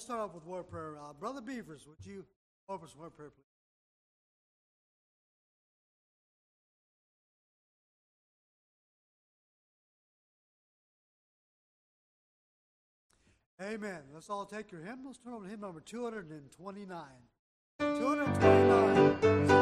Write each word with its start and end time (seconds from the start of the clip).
we'll 0.00 0.16
start 0.16 0.20
off 0.20 0.34
with 0.34 0.46
word 0.46 0.66
prayer. 0.70 0.94
Uh, 0.98 1.12
Brother 1.12 1.42
Beavers, 1.42 1.86
would 1.86 2.06
you 2.06 2.24
offer 2.70 2.86
us 2.86 2.96
word 2.96 3.14
prayer, 3.14 3.28
please? 3.28 3.44
Amen. 13.62 14.00
Let's 14.14 14.30
all 14.30 14.46
take 14.46 14.72
your 14.72 14.80
hymn. 14.80 15.00
Let's 15.04 15.18
turn 15.18 15.34
over 15.34 15.44
to 15.44 15.50
hymn 15.50 15.60
number 15.60 15.80
229. 15.80 16.98
229. 17.78 19.59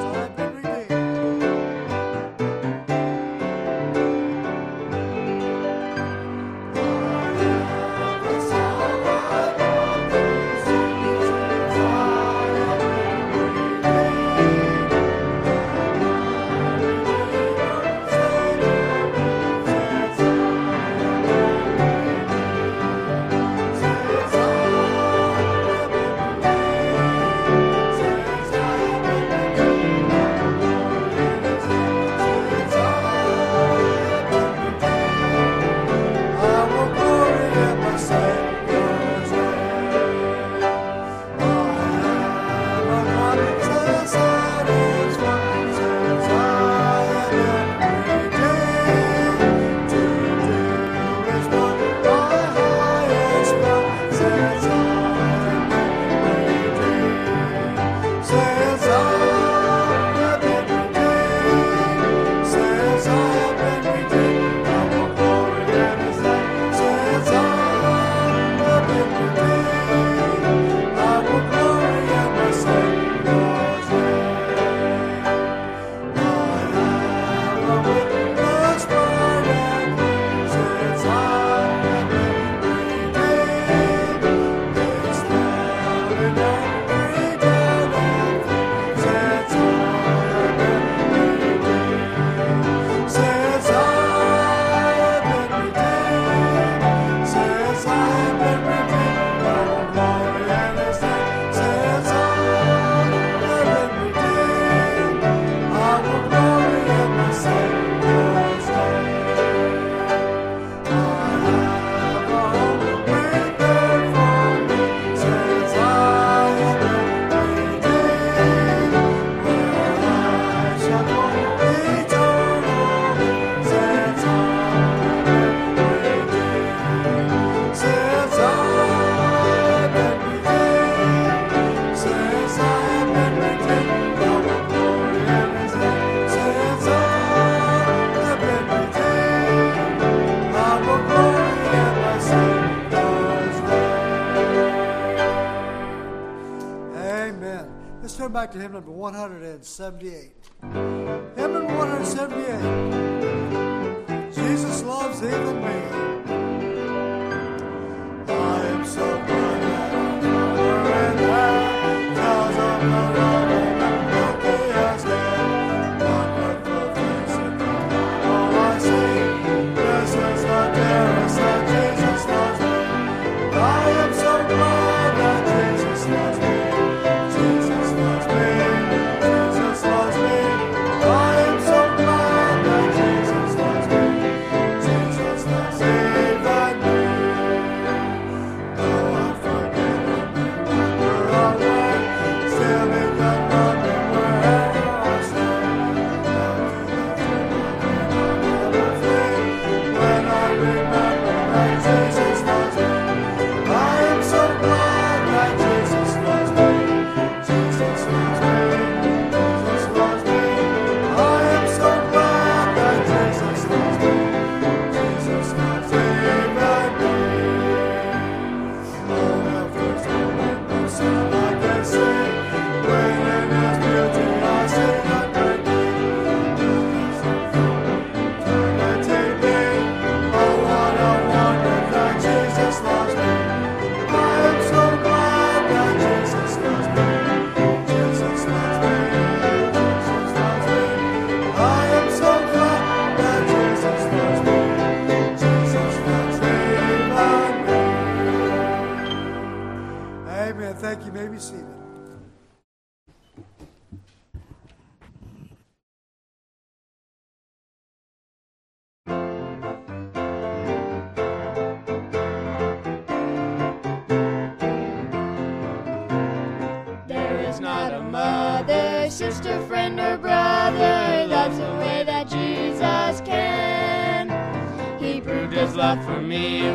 Let's 148.09 148.17
turn 148.17 148.33
back 148.33 148.51
to 148.53 148.59
hymn 148.59 148.73
number 148.73 148.91
178. 148.91 150.33
Hymn 150.63 151.35
number 151.37 151.77
178. 151.77 154.35
Jesus 154.35 154.83
loves 154.83 155.23
even 155.23 155.61
me. 155.61 155.98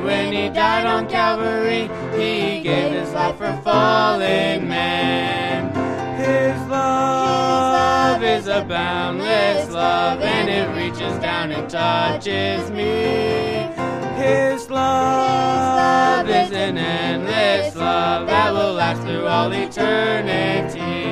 When 0.01 0.31
he 0.33 0.49
died 0.49 0.85
on 0.85 1.07
Calvary, 1.09 1.89
he 2.17 2.61
gave 2.61 2.91
his 2.93 3.11
life 3.13 3.37
for 3.37 3.53
fallen 3.63 4.67
man. 4.67 5.73
His 6.17 6.59
love 6.69 7.83
Love 8.23 8.23
is 8.23 8.47
a 8.47 8.63
boundless 8.63 9.69
love, 9.71 10.21
and 10.21 10.47
it 10.47 10.69
reaches 10.81 11.19
down 11.19 11.51
and 11.51 11.69
touches 11.69 12.71
me. 12.71 13.67
His 14.15 14.69
Love 14.69 16.03
love 16.27 16.29
is 16.29 16.51
an 16.51 16.77
endless 16.77 17.75
love 17.75 18.27
that 18.27 18.53
will 18.53 18.73
last 18.73 19.01
through 19.01 19.25
all 19.25 19.51
eternity. 19.51 21.02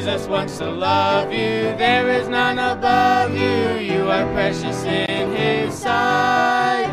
Jesus 0.00 0.26
wants 0.28 0.56
to 0.56 0.70
love 0.70 1.30
you, 1.30 1.76
there 1.76 2.08
is 2.08 2.26
none 2.26 2.58
above 2.58 3.34
you. 3.34 3.94
You 3.94 4.08
are 4.08 4.24
precious 4.32 4.82
in 4.84 5.30
His 5.30 5.74
sight. 5.74 6.88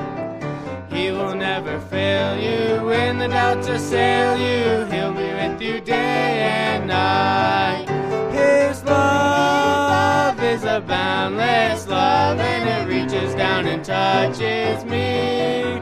He 0.91 1.11
will 1.11 1.33
never 1.33 1.79
fail 1.79 2.37
you 2.37 2.85
when 2.85 3.17
the 3.17 3.29
doubts 3.29 3.69
assail 3.69 4.35
you. 4.35 4.91
He'll 4.91 5.13
be 5.13 5.23
with 5.23 5.61
you 5.61 5.79
day 5.79 6.41
and 6.41 6.89
night. 6.89 7.87
His 8.33 8.83
love 8.83 10.43
is 10.43 10.65
a 10.65 10.81
boundless 10.81 11.87
love, 11.87 12.39
and 12.41 12.67
it 12.67 12.93
reaches 12.93 13.33
down 13.35 13.67
and 13.67 13.85
touches 13.85 14.83
me. 14.83 15.76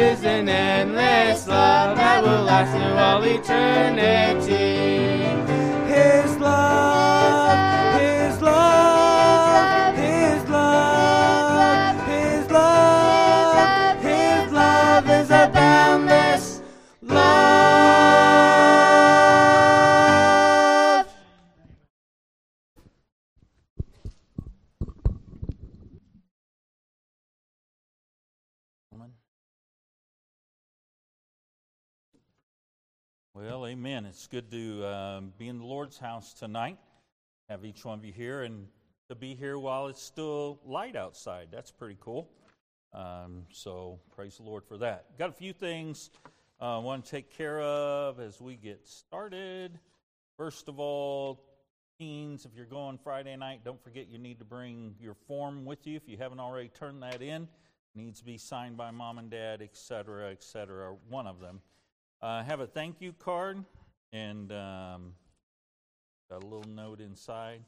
Is 0.00 0.24
an 0.24 0.48
endless 0.48 1.46
love 1.46 1.94
that 1.98 2.22
will 2.22 2.44
last 2.44 2.70
through 2.72 2.96
all 2.96 3.22
eternity. 3.22 5.09
Amen. 33.70 34.04
It's 34.04 34.26
good 34.26 34.50
to 34.50 34.84
um, 34.84 35.32
be 35.38 35.46
in 35.46 35.58
the 35.58 35.64
Lord's 35.64 35.96
house 35.96 36.34
tonight. 36.34 36.76
Have 37.48 37.64
each 37.64 37.84
one 37.84 38.00
of 38.00 38.04
you 38.04 38.12
here 38.12 38.42
and 38.42 38.66
to 39.08 39.14
be 39.14 39.36
here 39.36 39.60
while 39.60 39.86
it's 39.86 40.02
still 40.02 40.58
light 40.66 40.96
outside. 40.96 41.50
That's 41.52 41.70
pretty 41.70 41.96
cool. 42.00 42.28
Um, 42.92 43.44
so 43.52 44.00
praise 44.16 44.38
the 44.38 44.42
Lord 44.42 44.64
for 44.64 44.76
that. 44.78 45.16
Got 45.20 45.28
a 45.28 45.34
few 45.34 45.52
things 45.52 46.10
uh, 46.60 46.78
I 46.78 46.82
want 46.82 47.04
to 47.04 47.10
take 47.12 47.30
care 47.30 47.60
of 47.60 48.18
as 48.18 48.40
we 48.40 48.56
get 48.56 48.84
started. 48.84 49.78
First 50.36 50.66
of 50.66 50.80
all, 50.80 51.40
teens, 51.96 52.44
if 52.46 52.50
you're 52.56 52.66
going 52.66 52.98
Friday 52.98 53.36
night, 53.36 53.60
don't 53.64 53.80
forget 53.80 54.08
you 54.08 54.18
need 54.18 54.40
to 54.40 54.44
bring 54.44 54.96
your 55.00 55.14
form 55.14 55.64
with 55.64 55.86
you 55.86 55.94
if 55.94 56.08
you 56.08 56.16
haven't 56.16 56.40
already 56.40 56.70
turned 56.70 57.04
that 57.04 57.22
in. 57.22 57.42
It 57.42 57.48
needs 57.94 58.18
to 58.18 58.24
be 58.24 58.36
signed 58.36 58.76
by 58.76 58.90
mom 58.90 59.18
and 59.18 59.30
dad, 59.30 59.62
et 59.62 59.76
cetera, 59.76 60.32
et 60.32 60.42
cetera, 60.42 60.92
one 61.08 61.28
of 61.28 61.38
them. 61.38 61.60
I 62.22 62.40
uh, 62.40 62.44
have 62.44 62.60
a 62.60 62.66
thank 62.66 63.00
you 63.00 63.14
card 63.14 63.64
and 64.12 64.52
um, 64.52 65.14
got 66.28 66.42
a 66.42 66.46
little 66.46 66.70
note 66.70 67.00
inside. 67.00 67.62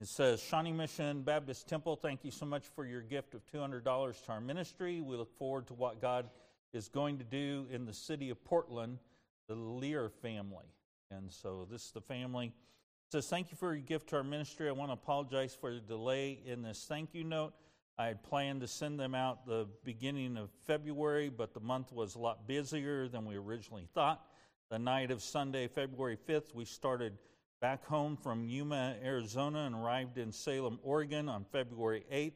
It 0.00 0.08
says, 0.08 0.42
Shawnee 0.42 0.72
Mission 0.72 1.22
Baptist 1.22 1.68
Temple, 1.68 1.94
thank 1.94 2.24
you 2.24 2.32
so 2.32 2.46
much 2.46 2.64
for 2.74 2.84
your 2.84 3.02
gift 3.02 3.34
of 3.34 3.46
$200 3.46 3.84
to 4.24 4.32
our 4.32 4.40
ministry. 4.40 5.00
We 5.00 5.16
look 5.16 5.32
forward 5.38 5.68
to 5.68 5.74
what 5.74 6.00
God 6.00 6.28
is 6.72 6.88
going 6.88 7.18
to 7.18 7.24
do 7.24 7.66
in 7.70 7.86
the 7.86 7.92
city 7.92 8.28
of 8.30 8.44
Portland, 8.44 8.98
the 9.46 9.54
Lear 9.54 10.08
family. 10.08 10.66
And 11.12 11.30
so 11.30 11.64
this 11.70 11.84
is 11.84 11.90
the 11.92 12.00
family. 12.00 12.46
It 12.46 13.12
says, 13.12 13.28
Thank 13.28 13.52
you 13.52 13.56
for 13.56 13.72
your 13.72 13.84
gift 13.84 14.08
to 14.08 14.16
our 14.16 14.24
ministry. 14.24 14.68
I 14.68 14.72
want 14.72 14.88
to 14.88 14.94
apologize 14.94 15.56
for 15.58 15.72
the 15.72 15.78
delay 15.78 16.40
in 16.44 16.62
this 16.62 16.86
thank 16.88 17.14
you 17.14 17.22
note. 17.22 17.54
I 17.98 18.08
had 18.08 18.22
planned 18.22 18.60
to 18.60 18.68
send 18.68 19.00
them 19.00 19.14
out 19.14 19.46
the 19.46 19.66
beginning 19.82 20.36
of 20.36 20.50
February, 20.66 21.30
but 21.30 21.54
the 21.54 21.60
month 21.60 21.92
was 21.92 22.14
a 22.14 22.18
lot 22.18 22.46
busier 22.46 23.08
than 23.08 23.24
we 23.24 23.36
originally 23.36 23.88
thought. 23.94 24.22
The 24.68 24.78
night 24.78 25.10
of 25.10 25.22
Sunday, 25.22 25.66
February 25.66 26.18
5th, 26.28 26.54
we 26.54 26.66
started 26.66 27.16
back 27.62 27.86
home 27.86 28.18
from 28.18 28.44
Yuma, 28.44 28.96
Arizona, 29.02 29.60
and 29.60 29.74
arrived 29.74 30.18
in 30.18 30.30
Salem, 30.30 30.78
Oregon 30.82 31.26
on 31.30 31.44
February 31.44 32.04
8th. 32.12 32.34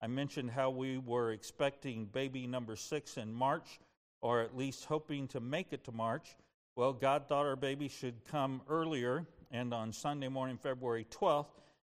I 0.00 0.06
mentioned 0.06 0.50
how 0.50 0.70
we 0.70 0.96
were 0.96 1.32
expecting 1.32 2.06
baby 2.06 2.46
number 2.46 2.74
six 2.74 3.18
in 3.18 3.34
March, 3.34 3.80
or 4.22 4.40
at 4.40 4.56
least 4.56 4.86
hoping 4.86 5.28
to 5.28 5.40
make 5.40 5.74
it 5.74 5.84
to 5.84 5.92
March. 5.92 6.36
Well, 6.74 6.94
God 6.94 7.28
thought 7.28 7.44
our 7.44 7.54
baby 7.54 7.88
should 7.88 8.24
come 8.30 8.62
earlier, 8.66 9.26
and 9.50 9.74
on 9.74 9.92
Sunday 9.92 10.28
morning, 10.28 10.56
February 10.56 11.06
12th, 11.10 11.50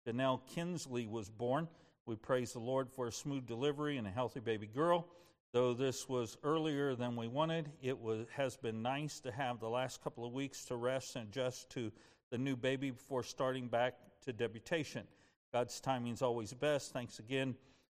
Danelle 0.06 0.40
Kinsley 0.54 1.08
was 1.08 1.28
born. 1.28 1.66
We 2.08 2.16
praise 2.16 2.54
the 2.54 2.58
Lord 2.58 2.88
for 2.90 3.06
a 3.06 3.12
smooth 3.12 3.46
delivery 3.46 3.98
and 3.98 4.06
a 4.06 4.10
healthy 4.10 4.40
baby 4.40 4.66
girl. 4.66 5.06
Though 5.52 5.74
this 5.74 6.08
was 6.08 6.38
earlier 6.42 6.94
than 6.94 7.16
we 7.16 7.28
wanted, 7.28 7.70
it 7.82 7.98
was, 7.98 8.24
has 8.34 8.56
been 8.56 8.80
nice 8.80 9.20
to 9.20 9.30
have 9.30 9.60
the 9.60 9.68
last 9.68 10.02
couple 10.02 10.24
of 10.24 10.32
weeks 10.32 10.64
to 10.64 10.76
rest 10.76 11.16
and 11.16 11.28
adjust 11.28 11.68
to 11.72 11.92
the 12.30 12.38
new 12.38 12.56
baby 12.56 12.92
before 12.92 13.22
starting 13.22 13.68
back 13.68 13.92
to 14.24 14.32
deputation. 14.32 15.06
God's 15.52 15.78
timing 15.80 16.14
is 16.14 16.22
always 16.22 16.54
best. 16.54 16.94
Thanks 16.94 17.18
again 17.18 17.54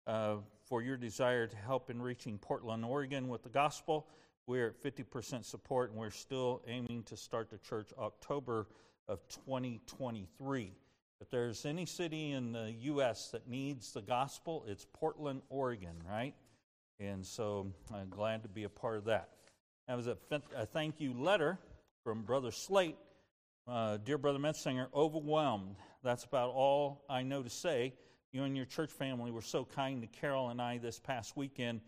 uh, 0.07 0.37
for 0.63 0.81
your 0.81 0.97
desire 0.97 1.45
to 1.45 1.57
help 1.57 1.91
in 1.91 2.01
reaching 2.01 2.39
Portland, 2.39 2.83
Oregon 2.83 3.27
with 3.27 3.43
the 3.43 3.49
gospel. 3.49 4.07
We're 4.47 4.69
at 4.69 4.81
50% 4.81 5.45
support, 5.45 5.91
and 5.91 5.99
we're 5.99 6.09
still 6.09 6.63
aiming 6.67 7.03
to 7.03 7.15
start 7.15 7.51
the 7.51 7.59
church 7.59 7.91
October 7.99 8.65
of 9.07 9.19
2023. 9.27 10.73
If 11.21 11.29
there's 11.29 11.65
any 11.65 11.85
city 11.85 12.31
in 12.31 12.53
the 12.53 12.73
U.S. 12.83 13.29
that 13.31 13.47
needs 13.47 13.91
the 13.91 14.01
gospel, 14.01 14.63
it's 14.67 14.85
Portland, 14.93 15.41
Oregon, 15.49 16.01
right? 16.09 16.33
And 16.97 17.25
so 17.25 17.73
I'm 17.93 18.09
glad 18.09 18.43
to 18.43 18.49
be 18.49 18.63
a 18.63 18.69
part 18.69 18.97
of 18.97 19.05
that. 19.05 19.29
That 19.87 19.97
was 19.97 20.07
a, 20.07 20.17
a 20.55 20.65
thank 20.65 21.01
you 21.01 21.13
letter 21.13 21.59
from 22.05 22.21
Brother 22.21 22.51
Slate. 22.51 22.95
Uh, 23.67 23.97
Dear 23.97 24.17
Brother 24.17 24.39
Metsinger, 24.39 24.87
overwhelmed. 24.93 25.75
That's 26.03 26.23
about 26.23 26.51
all 26.51 27.03
I 27.09 27.23
know 27.23 27.43
to 27.43 27.49
say. 27.49 27.93
You 28.31 28.43
and 28.43 28.55
your 28.55 28.65
church 28.65 28.89
family 28.89 29.31
were 29.31 29.41
so 29.41 29.65
kind 29.65 30.01
to 30.01 30.07
Carol 30.07 30.49
and 30.49 30.61
I 30.61 30.77
this 30.77 30.99
past 30.99 31.35
weekend. 31.35 31.81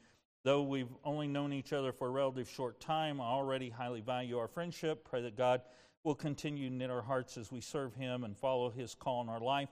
Though 0.43 0.63
we've 0.63 0.91
only 1.05 1.27
known 1.27 1.53
each 1.53 1.71
other 1.71 1.93
for 1.93 2.07
a 2.07 2.11
relative 2.11 2.49
short 2.49 2.81
time, 2.81 3.21
I 3.21 3.25
already 3.25 3.69
highly 3.69 4.01
value 4.01 4.39
our 4.39 4.47
friendship. 4.49 5.07
Pray 5.09 5.21
that 5.21 5.37
God 5.37 5.61
will 6.03 6.15
continue 6.15 6.69
to 6.69 6.75
knit 6.75 6.89
our 6.89 7.01
hearts 7.01 7.37
as 7.37 7.51
we 7.51 7.61
serve 7.61 7.93
Him 7.95 8.23
and 8.23 8.37
follow 8.37 8.69
His 8.69 8.95
call 8.95 9.21
in 9.21 9.29
our 9.29 9.39
life. 9.39 9.69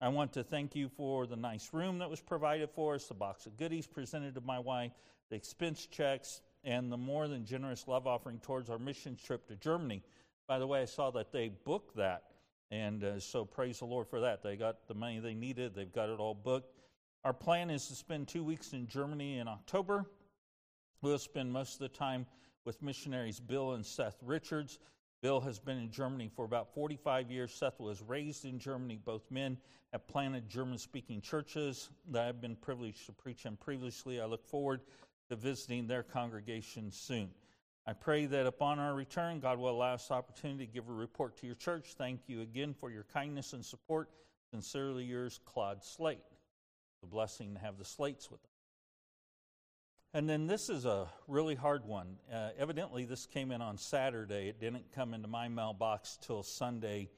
I 0.00 0.08
want 0.08 0.32
to 0.34 0.44
thank 0.44 0.74
you 0.74 0.88
for 0.88 1.26
the 1.26 1.36
nice 1.36 1.70
room 1.72 1.98
that 1.98 2.08
was 2.08 2.20
provided 2.20 2.70
for 2.70 2.94
us, 2.94 3.06
the 3.06 3.14
box 3.14 3.46
of 3.46 3.56
goodies 3.56 3.86
presented 3.86 4.34
to 4.34 4.40
my 4.40 4.58
wife, 4.58 4.92
the 5.28 5.36
expense 5.36 5.86
checks, 5.86 6.40
and 6.64 6.90
the 6.90 6.96
more 6.96 7.28
than 7.28 7.44
generous 7.44 7.86
love 7.86 8.06
offering 8.06 8.38
towards 8.38 8.70
our 8.70 8.78
mission 8.78 9.16
trip 9.22 9.46
to 9.48 9.56
Germany. 9.56 10.02
By 10.48 10.58
the 10.58 10.66
way, 10.66 10.82
I 10.82 10.86
saw 10.86 11.10
that 11.12 11.32
they 11.32 11.48
booked 11.48 11.96
that, 11.96 12.24
and 12.70 13.04
uh, 13.04 13.20
so 13.20 13.44
praise 13.44 13.78
the 13.78 13.84
Lord 13.84 14.08
for 14.08 14.20
that. 14.20 14.42
They 14.42 14.56
got 14.56 14.88
the 14.88 14.94
money 14.94 15.18
they 15.18 15.34
needed, 15.34 15.74
they've 15.74 15.92
got 15.92 16.08
it 16.08 16.18
all 16.18 16.34
booked. 16.34 16.74
Our 17.22 17.34
plan 17.34 17.68
is 17.68 17.86
to 17.88 17.94
spend 17.94 18.28
two 18.28 18.42
weeks 18.42 18.72
in 18.72 18.86
Germany 18.86 19.38
in 19.38 19.48
October. 19.48 20.06
We'll 21.02 21.18
spend 21.18 21.52
most 21.52 21.74
of 21.74 21.80
the 21.80 21.88
time 21.88 22.26
with 22.64 22.82
missionaries 22.82 23.38
Bill 23.38 23.72
and 23.72 23.84
Seth 23.84 24.16
Richards. 24.22 24.78
Bill 25.22 25.40
has 25.40 25.58
been 25.58 25.76
in 25.76 25.90
Germany 25.90 26.30
for 26.34 26.44
about 26.44 26.72
45 26.72 27.30
years. 27.30 27.52
Seth 27.52 27.78
was 27.78 28.00
raised 28.00 28.46
in 28.46 28.58
Germany. 28.58 28.98
Both 29.04 29.30
men 29.30 29.58
have 29.92 30.06
planted 30.08 30.48
German 30.48 30.78
speaking 30.78 31.20
churches 31.20 31.90
that 32.10 32.26
I've 32.26 32.40
been 32.40 32.56
privileged 32.56 33.04
to 33.06 33.12
preach 33.12 33.44
in 33.44 33.56
previously. 33.56 34.20
I 34.20 34.24
look 34.24 34.46
forward 34.46 34.80
to 35.28 35.36
visiting 35.36 35.86
their 35.86 36.02
congregation 36.02 36.90
soon. 36.90 37.30
I 37.86 37.92
pray 37.92 38.26
that 38.26 38.46
upon 38.46 38.78
our 38.78 38.94
return, 38.94 39.40
God 39.40 39.58
will 39.58 39.70
allow 39.70 39.94
us 39.94 40.08
the 40.08 40.14
opportunity 40.14 40.66
to 40.66 40.72
give 40.72 40.88
a 40.88 40.92
report 40.92 41.36
to 41.38 41.46
your 41.46 41.56
church. 41.56 41.94
Thank 41.98 42.20
you 42.26 42.40
again 42.40 42.72
for 42.72 42.90
your 42.90 43.04
kindness 43.12 43.52
and 43.52 43.64
support. 43.64 44.10
Sincerely 44.52 45.04
yours, 45.04 45.40
Claude 45.44 45.84
Slate. 45.84 46.18
A 47.02 47.06
blessing 47.06 47.54
to 47.54 47.60
have 47.60 47.78
the 47.78 47.84
Slates 47.84 48.30
with 48.30 48.44
us. 48.44 48.49
And 50.12 50.28
then 50.28 50.48
this 50.48 50.68
is 50.68 50.86
a 50.86 51.06
really 51.28 51.54
hard 51.54 51.84
one. 51.84 52.16
Uh, 52.32 52.48
evidently, 52.58 53.04
this 53.04 53.26
came 53.26 53.52
in 53.52 53.62
on 53.62 53.78
Saturday. 53.78 54.48
It 54.48 54.58
didn't 54.58 54.90
come 54.92 55.14
into 55.14 55.28
my 55.28 55.46
mailbox 55.46 56.18
till 56.20 56.42
Sunday. 56.42 57.10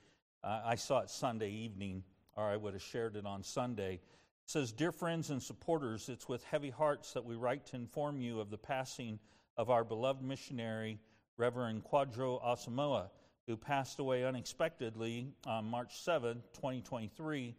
Uh, 0.45 0.61
I 0.63 0.75
saw 0.75 0.99
it 0.99 1.09
Sunday 1.09 1.51
evening, 1.51 2.05
or 2.37 2.45
I 2.45 2.59
would 2.59 2.75
have 2.75 2.83
shared 2.83 3.17
it 3.17 3.25
on 3.25 3.43
Sunday. 3.43 3.95
It 3.95 4.01
says, 4.45 4.73
Dear 4.73 4.93
friends 4.93 5.31
and 5.31 5.43
supporters, 5.43 6.11
it's 6.11 6.29
with 6.29 6.45
heavy 6.45 6.69
hearts 6.69 7.15
that 7.15 7.25
we 7.25 7.35
write 7.35 7.65
to 7.69 7.77
inform 7.77 8.21
you 8.21 8.41
of 8.41 8.51
the 8.51 8.59
passing 8.59 9.19
of 9.57 9.71
our 9.71 9.85
beloved 9.85 10.23
missionary, 10.23 10.99
Reverend 11.39 11.85
Kwadwo 11.85 12.45
Asamoah, 12.45 13.09
who 13.47 13.57
passed 13.57 14.01
away 14.01 14.23
unexpectedly 14.23 15.29
on 15.47 15.65
March 15.65 16.03
7, 16.03 16.43
2023, 16.53 17.57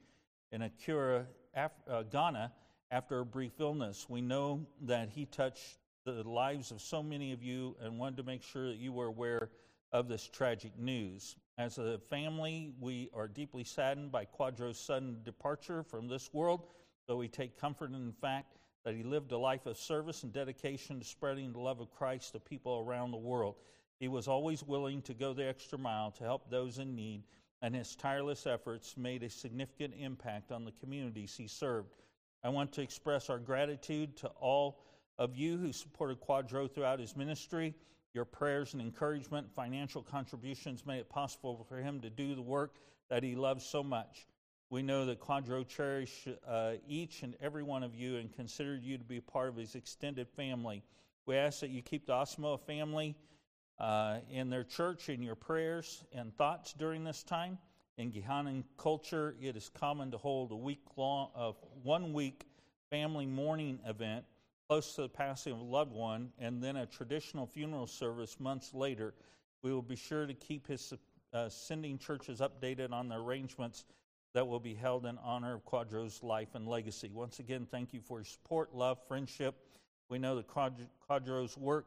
in 0.51 0.61
Accra, 0.61 1.25
Af- 1.55 1.71
uh, 1.89 2.03
Ghana, 2.03 2.51
after 2.93 3.21
a 3.21 3.25
brief 3.25 3.59
illness. 3.59 4.05
We 4.07 4.21
know 4.21 4.67
that 4.83 5.09
he 5.09 5.25
touched 5.25 5.79
the 6.05 6.21
lives 6.29 6.69
of 6.69 6.79
so 6.79 7.01
many 7.01 7.31
of 7.31 7.41
you 7.41 7.75
and 7.81 7.97
wanted 7.97 8.17
to 8.17 8.23
make 8.23 8.43
sure 8.43 8.67
that 8.67 8.77
you 8.77 8.93
were 8.93 9.07
aware 9.07 9.49
of 9.91 10.07
this 10.07 10.29
tragic 10.31 10.77
news. 10.77 11.35
As 11.57 11.79
a 11.79 11.97
family, 11.97 12.71
we 12.79 13.09
are 13.11 13.27
deeply 13.27 13.63
saddened 13.63 14.11
by 14.11 14.25
Kwadwo's 14.25 14.77
sudden 14.77 15.17
departure 15.25 15.81
from 15.81 16.07
this 16.07 16.31
world, 16.35 16.67
though 17.07 17.17
we 17.17 17.27
take 17.27 17.59
comfort 17.59 17.91
in 17.91 18.05
the 18.05 18.13
fact 18.13 18.57
that 18.85 18.93
he 18.93 19.01
lived 19.01 19.31
a 19.31 19.37
life 19.39 19.65
of 19.65 19.75
service 19.75 20.21
and 20.21 20.31
dedication 20.31 20.99
to 20.99 21.05
spreading 21.05 21.51
the 21.51 21.59
love 21.59 21.79
of 21.79 21.89
Christ 21.89 22.33
to 22.33 22.39
people 22.39 22.83
around 22.85 23.09
the 23.09 23.17
world. 23.17 23.55
He 23.99 24.07
was 24.07 24.27
always 24.27 24.61
willing 24.61 25.01
to 25.03 25.15
go 25.15 25.33
the 25.33 25.47
extra 25.47 25.79
mile 25.79 26.11
to 26.11 26.23
help 26.23 26.47
those 26.47 26.77
in 26.77 26.95
need, 26.95 27.23
and 27.63 27.73
his 27.73 27.95
tireless 27.95 28.45
efforts 28.45 28.97
made 28.97 29.23
a 29.23 29.31
significant 29.31 29.95
impact 29.97 30.51
on 30.51 30.63
the 30.63 30.73
communities 30.73 31.35
he 31.35 31.47
served. 31.47 31.95
I 32.43 32.49
want 32.49 32.73
to 32.73 32.81
express 32.81 33.29
our 33.29 33.39
gratitude 33.39 34.17
to 34.17 34.27
all 34.39 34.81
of 35.17 35.35
you 35.37 35.57
who 35.57 35.71
supported 35.71 36.19
Kwadwo 36.19 36.69
throughout 36.69 36.99
his 36.99 37.15
ministry. 37.15 37.73
Your 38.13 38.25
prayers 38.25 38.73
and 38.73 38.81
encouragement, 38.81 39.47
financial 39.55 40.03
contributions 40.03 40.85
made 40.85 40.99
it 40.99 41.09
possible 41.09 41.65
for 41.69 41.77
him 41.77 42.01
to 42.01 42.09
do 42.09 42.35
the 42.35 42.41
work 42.41 42.75
that 43.09 43.23
he 43.23 43.35
loves 43.35 43.65
so 43.65 43.81
much. 43.81 44.27
We 44.69 44.83
know 44.83 45.05
that 45.05 45.21
Kwadwo 45.21 45.67
cherished 45.67 46.27
uh, 46.45 46.73
each 46.85 47.23
and 47.23 47.35
every 47.39 47.63
one 47.63 47.81
of 47.81 47.95
you 47.95 48.17
and 48.17 48.33
considered 48.33 48.83
you 48.83 48.97
to 48.97 49.03
be 49.05 49.21
part 49.21 49.47
of 49.47 49.55
his 49.55 49.75
extended 49.75 50.27
family. 50.27 50.83
We 51.25 51.37
ask 51.37 51.61
that 51.61 51.69
you 51.69 51.81
keep 51.81 52.07
the 52.07 52.13
Asamoah 52.13 52.59
family 52.59 53.15
uh, 53.79 54.17
in 54.29 54.49
their 54.49 54.63
church 54.63 55.07
in 55.07 55.23
your 55.23 55.35
prayers 55.35 56.03
and 56.11 56.35
thoughts 56.35 56.73
during 56.73 57.05
this 57.05 57.23
time. 57.23 57.57
In 57.97 58.09
Guyana 58.09 58.63
culture, 58.75 59.35
it 59.39 59.55
is 59.55 59.69
common 59.69 60.09
to 60.11 60.17
hold 60.17 60.51
a 60.51 60.55
week 60.55 60.81
long, 60.97 61.29
uh, 61.35 61.51
one 61.83 62.11
week 62.11 62.45
family 62.89 63.27
mourning 63.27 63.79
event 63.85 64.25
close 64.67 64.95
to 64.95 65.03
the 65.03 65.09
passing 65.09 65.53
of 65.53 65.59
a 65.59 65.63
loved 65.63 65.91
one, 65.91 66.31
and 66.39 66.63
then 66.63 66.77
a 66.77 66.85
traditional 66.87 67.45
funeral 67.45 67.85
service 67.85 68.39
months 68.39 68.73
later. 68.73 69.13
We 69.61 69.71
will 69.71 69.83
be 69.83 69.95
sure 69.95 70.25
to 70.25 70.33
keep 70.33 70.67
his 70.67 70.91
uh, 71.33 71.49
sending 71.49 71.99
churches 71.99 72.39
updated 72.39 72.91
on 72.91 73.09
the 73.09 73.15
arrangements 73.15 73.85
that 74.33 74.47
will 74.47 74.59
be 74.59 74.73
held 74.73 75.05
in 75.05 75.19
honor 75.19 75.53
of 75.53 75.65
Kwadwo's 75.65 76.23
life 76.23 76.55
and 76.55 76.67
legacy. 76.67 77.11
Once 77.13 77.37
again, 77.37 77.67
thank 77.69 77.93
you 77.93 78.01
for 78.01 78.17
your 78.19 78.25
support, 78.25 78.73
love, 78.73 78.97
friendship. 79.07 79.55
We 80.09 80.17
know 80.17 80.35
that 80.37 80.47
Kwadwo's 80.47 81.57
work 81.57 81.85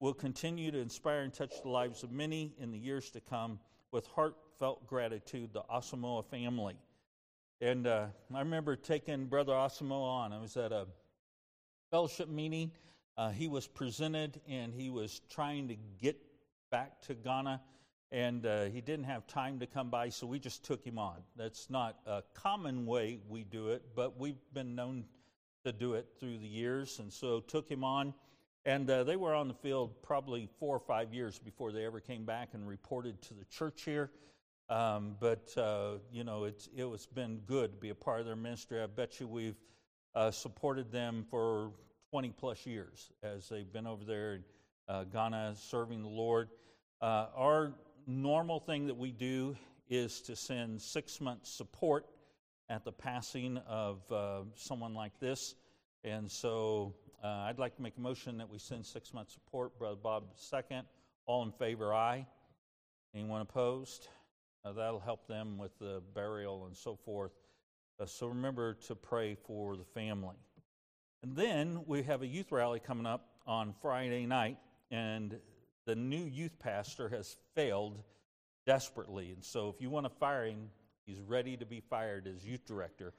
will 0.00 0.14
continue 0.14 0.70
to 0.70 0.78
inspire 0.78 1.22
and 1.22 1.32
touch 1.32 1.62
the 1.62 1.70
lives 1.70 2.02
of 2.02 2.12
many 2.12 2.54
in 2.58 2.70
the 2.70 2.78
years 2.78 3.10
to 3.12 3.20
come 3.20 3.58
with 3.96 4.06
heartfelt 4.08 4.86
gratitude, 4.86 5.48
the 5.54 5.62
Asamoah 5.74 6.22
family. 6.26 6.76
And 7.62 7.86
uh, 7.86 8.08
I 8.34 8.40
remember 8.40 8.76
taking 8.76 9.24
Brother 9.24 9.54
Asamoah 9.54 10.18
on. 10.18 10.32
I 10.34 10.38
was 10.38 10.54
at 10.58 10.70
a 10.70 10.86
fellowship 11.90 12.28
meeting. 12.28 12.72
Uh, 13.16 13.30
he 13.30 13.48
was 13.48 13.66
presented 13.66 14.38
and 14.46 14.74
he 14.74 14.90
was 14.90 15.22
trying 15.30 15.68
to 15.68 15.76
get 15.98 16.18
back 16.70 17.00
to 17.06 17.14
Ghana 17.14 17.62
and 18.12 18.44
uh, 18.44 18.64
he 18.64 18.82
didn't 18.82 19.06
have 19.06 19.26
time 19.26 19.60
to 19.60 19.66
come 19.66 19.88
by, 19.88 20.10
so 20.10 20.26
we 20.26 20.40
just 20.40 20.62
took 20.62 20.84
him 20.84 20.98
on. 20.98 21.16
That's 21.34 21.70
not 21.70 21.96
a 22.04 22.22
common 22.34 22.84
way 22.84 23.20
we 23.30 23.44
do 23.44 23.68
it, 23.68 23.82
but 23.96 24.20
we've 24.20 24.36
been 24.52 24.74
known 24.74 25.06
to 25.64 25.72
do 25.72 25.94
it 25.94 26.06
through 26.20 26.36
the 26.36 26.46
years, 26.46 26.98
and 26.98 27.10
so 27.10 27.40
took 27.40 27.66
him 27.66 27.82
on. 27.82 28.12
And 28.66 28.90
uh, 28.90 29.04
they 29.04 29.14
were 29.14 29.32
on 29.32 29.46
the 29.46 29.54
field 29.54 30.02
probably 30.02 30.48
four 30.58 30.74
or 30.74 30.80
five 30.80 31.14
years 31.14 31.38
before 31.38 31.70
they 31.70 31.86
ever 31.86 32.00
came 32.00 32.24
back 32.24 32.48
and 32.52 32.66
reported 32.66 33.22
to 33.22 33.34
the 33.34 33.44
church 33.44 33.82
here. 33.84 34.10
Um, 34.68 35.14
but 35.20 35.56
uh, 35.56 35.98
you 36.12 36.24
know, 36.24 36.44
it's 36.44 36.68
it 36.76 36.82
was 36.82 37.06
been 37.06 37.38
good 37.46 37.70
to 37.74 37.78
be 37.78 37.90
a 37.90 37.94
part 37.94 38.18
of 38.18 38.26
their 38.26 38.34
ministry. 38.34 38.82
I 38.82 38.86
bet 38.86 39.20
you 39.20 39.28
we've 39.28 39.54
uh, 40.16 40.32
supported 40.32 40.90
them 40.90 41.24
for 41.30 41.70
20 42.10 42.30
plus 42.30 42.66
years 42.66 43.12
as 43.22 43.48
they've 43.48 43.72
been 43.72 43.86
over 43.86 44.04
there 44.04 44.34
in 44.34 44.44
uh, 44.88 45.04
Ghana 45.04 45.54
serving 45.56 46.02
the 46.02 46.08
Lord. 46.08 46.48
Uh, 47.00 47.26
our 47.36 47.72
normal 48.08 48.58
thing 48.58 48.88
that 48.88 48.96
we 48.96 49.12
do 49.12 49.54
is 49.88 50.20
to 50.22 50.34
send 50.34 50.82
six 50.82 51.20
months 51.20 51.50
support 51.50 52.04
at 52.68 52.84
the 52.84 52.90
passing 52.90 53.58
of 53.68 54.00
uh, 54.10 54.40
someone 54.56 54.92
like 54.92 55.20
this. 55.20 55.54
And 56.02 56.28
so 56.28 56.94
uh, 57.22 57.26
I'd 57.26 57.58
like 57.58 57.76
to 57.76 57.82
make 57.82 57.96
a 57.96 58.00
motion 58.00 58.38
that 58.38 58.48
we 58.48 58.58
send 58.58 58.84
six 58.84 59.12
months 59.14 59.34
support. 59.34 59.78
Brother 59.78 59.96
Bob, 59.96 60.24
second. 60.34 60.84
All 61.26 61.42
in 61.42 61.52
favor, 61.52 61.92
aye. 61.92 62.26
Anyone 63.14 63.40
opposed? 63.40 64.08
Uh, 64.64 64.72
that'll 64.72 65.00
help 65.00 65.26
them 65.26 65.58
with 65.58 65.78
the 65.78 66.02
burial 66.14 66.66
and 66.66 66.76
so 66.76 66.96
forth. 67.04 67.32
Uh, 67.98 68.06
so 68.06 68.26
remember 68.26 68.74
to 68.74 68.94
pray 68.94 69.36
for 69.46 69.76
the 69.76 69.84
family. 69.84 70.36
And 71.22 71.34
then 71.34 71.82
we 71.86 72.02
have 72.02 72.22
a 72.22 72.26
youth 72.26 72.52
rally 72.52 72.80
coming 72.80 73.06
up 73.06 73.28
on 73.46 73.74
Friday 73.80 74.26
night, 74.26 74.58
and 74.90 75.38
the 75.86 75.94
new 75.94 76.24
youth 76.24 76.58
pastor 76.58 77.08
has 77.08 77.36
failed 77.54 78.02
desperately. 78.66 79.32
And 79.32 79.42
so, 79.42 79.68
if 79.68 79.80
you 79.80 79.88
want 79.88 80.04
to 80.04 80.10
fire 80.10 80.46
him, 80.46 80.68
he's 81.06 81.20
ready 81.20 81.56
to 81.56 81.64
be 81.64 81.80
fired 81.80 82.26
as 82.26 82.44
youth 82.44 82.66
director, 82.66 83.14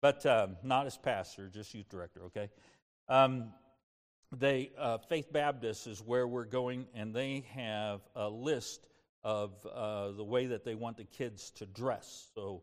but 0.00 0.24
um, 0.26 0.56
not 0.62 0.86
as 0.86 0.96
pastor, 0.96 1.48
just 1.48 1.74
youth 1.74 1.88
director, 1.88 2.22
okay? 2.24 2.48
Um, 3.08 3.52
they, 4.32 4.72
uh, 4.78 4.98
Faith 4.98 5.32
Baptist 5.32 5.86
is 5.86 6.00
where 6.00 6.26
we're 6.26 6.44
going, 6.44 6.86
and 6.94 7.14
they 7.14 7.44
have 7.54 8.00
a 8.16 8.28
list 8.28 8.86
of 9.22 9.52
uh, 9.66 10.12
the 10.12 10.24
way 10.24 10.46
that 10.46 10.64
they 10.64 10.74
want 10.74 10.96
the 10.96 11.04
kids 11.04 11.50
to 11.56 11.66
dress. 11.66 12.30
So, 12.34 12.62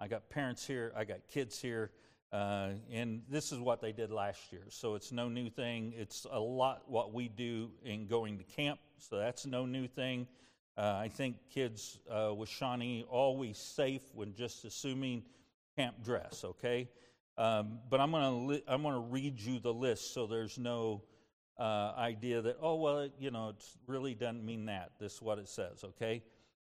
I 0.00 0.08
got 0.08 0.30
parents 0.30 0.66
here, 0.66 0.92
I 0.96 1.04
got 1.04 1.18
kids 1.28 1.60
here. 1.60 1.90
Uh, 2.32 2.70
and 2.92 3.22
this 3.28 3.50
is 3.50 3.58
what 3.58 3.80
they 3.80 3.90
did 3.92 4.10
last 4.10 4.52
year. 4.52 4.62
So 4.68 4.94
it's 4.94 5.10
no 5.10 5.28
new 5.28 5.50
thing. 5.50 5.92
It's 5.96 6.26
a 6.30 6.38
lot 6.38 6.84
what 6.86 7.12
we 7.12 7.28
do 7.28 7.70
in 7.84 8.06
going 8.06 8.38
to 8.38 8.44
camp. 8.44 8.78
So 8.98 9.18
that's 9.18 9.46
no 9.46 9.66
new 9.66 9.88
thing. 9.88 10.28
Uh, 10.78 10.94
I 10.96 11.08
think 11.08 11.36
kids 11.52 11.98
uh, 12.08 12.32
with 12.32 12.48
Shawnee 12.48 13.04
always 13.10 13.58
safe 13.58 14.02
when 14.14 14.34
just 14.34 14.64
assuming 14.64 15.24
camp 15.76 16.04
dress. 16.04 16.44
Okay, 16.44 16.88
um, 17.40 17.78
but 17.88 18.00
I'm 18.00 18.10
gonna 18.10 18.36
li- 18.36 18.62
I'm 18.68 18.82
gonna 18.82 19.00
read 19.00 19.40
you 19.40 19.60
the 19.60 19.72
list 19.72 20.12
so 20.12 20.26
there's 20.26 20.58
no 20.58 21.02
uh, 21.58 21.94
idea 21.96 22.42
that 22.42 22.58
oh 22.60 22.76
well 22.76 22.98
it, 23.00 23.12
you 23.18 23.30
know 23.30 23.48
it 23.48 23.64
really 23.86 24.14
doesn't 24.14 24.44
mean 24.44 24.66
that. 24.66 24.92
This 25.00 25.14
is 25.14 25.22
what 25.22 25.38
it 25.38 25.48
says. 25.48 25.82
Okay, 25.82 26.22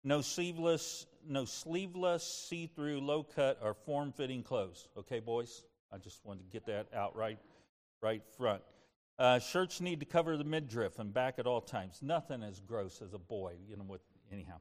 no 0.05 0.21
sleeveless 0.21 1.07
no 1.27 1.45
sleeveless 1.45 2.23
see-through 2.49 3.01
low 3.01 3.25
cut 3.25 3.59
or 3.61 3.75
form-fitting 3.75 4.45
clothes. 4.45 4.87
Okay, 4.97 5.19
boys. 5.19 5.65
I 5.93 5.99
just 5.99 6.25
wanted 6.25 6.45
to 6.45 6.51
get 6.53 6.67
that 6.67 6.87
out 6.95 7.17
right 7.17 7.39
right 8.01 8.23
front. 8.37 8.63
Uh, 9.19 9.41
shirts 9.41 9.81
need 9.81 9.99
to 10.01 10.07
cover 10.07 10.37
the 10.37 10.45
midriff 10.45 11.01
and 11.01 11.13
back 11.13 11.39
at 11.39 11.47
all 11.47 11.61
times. 11.61 11.99
Nothing 12.01 12.45
as 12.45 12.61
gross 12.61 13.03
as 13.05 13.13
a 13.13 13.19
boy, 13.19 13.55
you 13.69 13.77
know 13.77 13.85
what, 13.85 14.01
anyhow. 14.33 14.55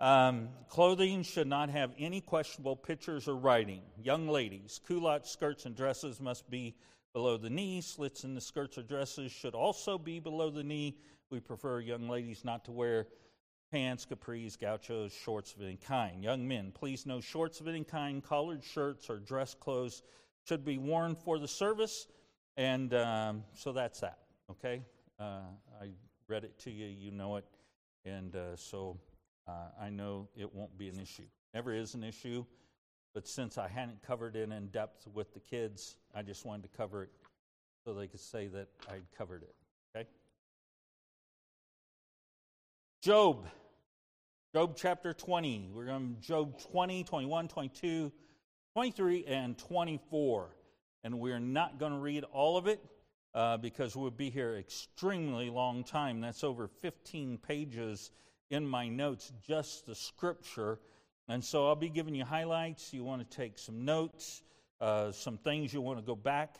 Um, 0.00 0.48
clothing 0.68 1.22
should 1.22 1.46
not 1.46 1.70
have 1.70 1.92
any 1.98 2.20
questionable 2.20 2.76
pictures 2.76 3.28
or 3.28 3.36
writing. 3.36 3.82
Young 4.02 4.28
ladies, 4.28 4.80
culottes, 4.86 5.30
skirts 5.30 5.66
and 5.66 5.76
dresses 5.76 6.20
must 6.20 6.50
be 6.50 6.74
below 7.12 7.36
the 7.36 7.50
knee. 7.50 7.80
Slits 7.80 8.24
in 8.24 8.34
the 8.34 8.40
skirts 8.40 8.76
or 8.76 8.82
dresses 8.82 9.30
should 9.32 9.54
also 9.54 9.96
be 9.96 10.18
below 10.18 10.50
the 10.50 10.64
knee. 10.64 10.98
We 11.30 11.40
prefer 11.40 11.80
young 11.80 12.08
ladies 12.08 12.44
not 12.44 12.64
to 12.66 12.72
wear 12.72 13.06
pants, 13.70 14.04
capris, 14.04 14.58
gauchos, 14.58 15.12
shorts 15.12 15.54
of 15.54 15.62
any 15.62 15.76
kind. 15.76 16.22
Young 16.22 16.46
men, 16.46 16.72
please 16.72 17.06
no 17.06 17.20
shorts 17.20 17.60
of 17.60 17.68
any 17.68 17.84
kind, 17.84 18.22
collared 18.22 18.62
shirts, 18.62 19.08
or 19.08 19.18
dress 19.18 19.54
clothes 19.54 20.02
should 20.46 20.64
be 20.64 20.78
worn 20.78 21.14
for 21.14 21.38
the 21.38 21.48
service 21.48 22.06
and 22.56 22.94
um, 22.94 23.44
so 23.52 23.72
that's 23.72 24.00
that, 24.00 24.18
okay? 24.50 24.82
Uh, 25.18 25.40
I 25.80 25.90
read 26.28 26.44
it 26.44 26.58
to 26.60 26.70
you, 26.70 26.86
you 26.86 27.10
know 27.10 27.36
it, 27.36 27.44
and 28.04 28.34
uh, 28.36 28.56
so 28.56 28.96
uh, 29.46 29.68
I 29.80 29.90
know 29.90 30.28
it 30.36 30.54
won't 30.54 30.76
be 30.76 30.88
an 30.88 30.98
issue. 30.98 31.26
Never 31.52 31.72
is 31.72 31.94
an 31.94 32.04
issue, 32.04 32.44
but 33.14 33.26
since 33.28 33.58
I 33.58 33.68
hadn't 33.68 34.02
covered 34.02 34.36
it 34.36 34.50
in 34.50 34.66
depth 34.68 35.06
with 35.12 35.32
the 35.34 35.40
kids, 35.40 35.96
I 36.14 36.22
just 36.22 36.44
wanted 36.44 36.70
to 36.70 36.76
cover 36.76 37.04
it 37.04 37.10
so 37.84 37.94
they 37.94 38.06
could 38.06 38.20
say 38.20 38.46
that 38.48 38.68
I'd 38.88 39.04
covered 39.16 39.42
it, 39.42 39.54
okay? 39.94 40.08
Job. 43.02 43.46
Job 44.54 44.76
chapter 44.76 45.12
20. 45.12 45.70
We're 45.72 45.86
going 45.86 46.16
to 46.16 46.26
Job 46.26 46.58
20, 46.70 47.04
21, 47.04 47.48
22, 47.48 48.12
23, 48.72 49.24
and 49.26 49.58
24 49.58 50.50
and 51.04 51.20
we're 51.20 51.38
not 51.38 51.78
going 51.78 51.92
to 51.92 51.98
read 51.98 52.24
all 52.32 52.56
of 52.56 52.66
it 52.66 52.80
uh, 53.34 53.58
because 53.58 53.94
we'll 53.94 54.10
be 54.10 54.30
here 54.30 54.56
extremely 54.56 55.50
long 55.50 55.84
time. 55.84 56.20
That's 56.20 56.42
over 56.42 56.66
15 56.66 57.38
pages 57.38 58.10
in 58.54 58.66
my 58.66 58.88
notes, 58.88 59.32
just 59.46 59.84
the 59.84 59.94
scripture. 59.94 60.78
And 61.28 61.44
so 61.44 61.66
I'll 61.66 61.74
be 61.74 61.88
giving 61.88 62.14
you 62.14 62.24
highlights. 62.24 62.92
You 62.92 63.04
want 63.04 63.28
to 63.28 63.36
take 63.36 63.58
some 63.58 63.84
notes, 63.84 64.42
uh, 64.80 65.12
some 65.12 65.36
things 65.38 65.74
you 65.74 65.80
want 65.80 65.98
to 65.98 66.04
go 66.04 66.14
back 66.14 66.56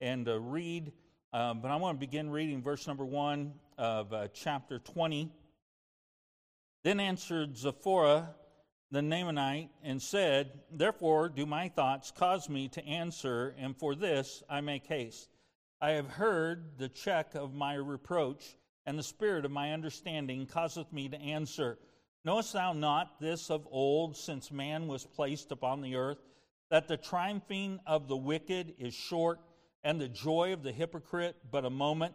and 0.00 0.28
uh, 0.28 0.40
read. 0.40 0.92
Um, 1.32 1.60
but 1.60 1.70
I 1.70 1.76
want 1.76 2.00
to 2.00 2.00
begin 2.00 2.30
reading 2.30 2.62
verse 2.62 2.86
number 2.86 3.04
one 3.04 3.54
of 3.76 4.12
uh, 4.12 4.28
chapter 4.32 4.78
20. 4.78 5.30
Then 6.82 7.00
answered 7.00 7.56
Zophar 7.56 8.28
the 8.90 9.00
Naamathite 9.00 9.68
and 9.82 10.00
said, 10.00 10.60
Therefore 10.70 11.28
do 11.28 11.44
my 11.44 11.68
thoughts 11.68 12.10
cause 12.10 12.48
me 12.48 12.68
to 12.68 12.86
answer, 12.86 13.54
and 13.58 13.76
for 13.76 13.94
this 13.94 14.42
I 14.48 14.60
make 14.60 14.86
haste. 14.86 15.28
I 15.80 15.90
have 15.90 16.08
heard 16.08 16.78
the 16.78 16.88
check 16.88 17.34
of 17.34 17.52
my 17.52 17.74
reproach, 17.74 18.56
and 18.86 18.98
the 18.98 19.02
spirit 19.02 19.44
of 19.44 19.50
my 19.50 19.72
understanding 19.72 20.46
causeth 20.46 20.92
me 20.92 21.08
to 21.08 21.20
answer. 21.20 21.78
Knowest 22.24 22.52
thou 22.52 22.72
not 22.72 23.20
this 23.20 23.50
of 23.50 23.66
old, 23.70 24.16
since 24.16 24.50
man 24.50 24.88
was 24.88 25.04
placed 25.04 25.52
upon 25.52 25.80
the 25.80 25.96
earth, 25.96 26.18
that 26.70 26.88
the 26.88 26.96
triumphing 26.96 27.78
of 27.86 28.08
the 28.08 28.16
wicked 28.16 28.74
is 28.78 28.94
short, 28.94 29.40
and 29.82 30.00
the 30.00 30.08
joy 30.08 30.52
of 30.52 30.62
the 30.62 30.72
hypocrite 30.72 31.36
but 31.50 31.64
a 31.64 31.70
moment? 31.70 32.14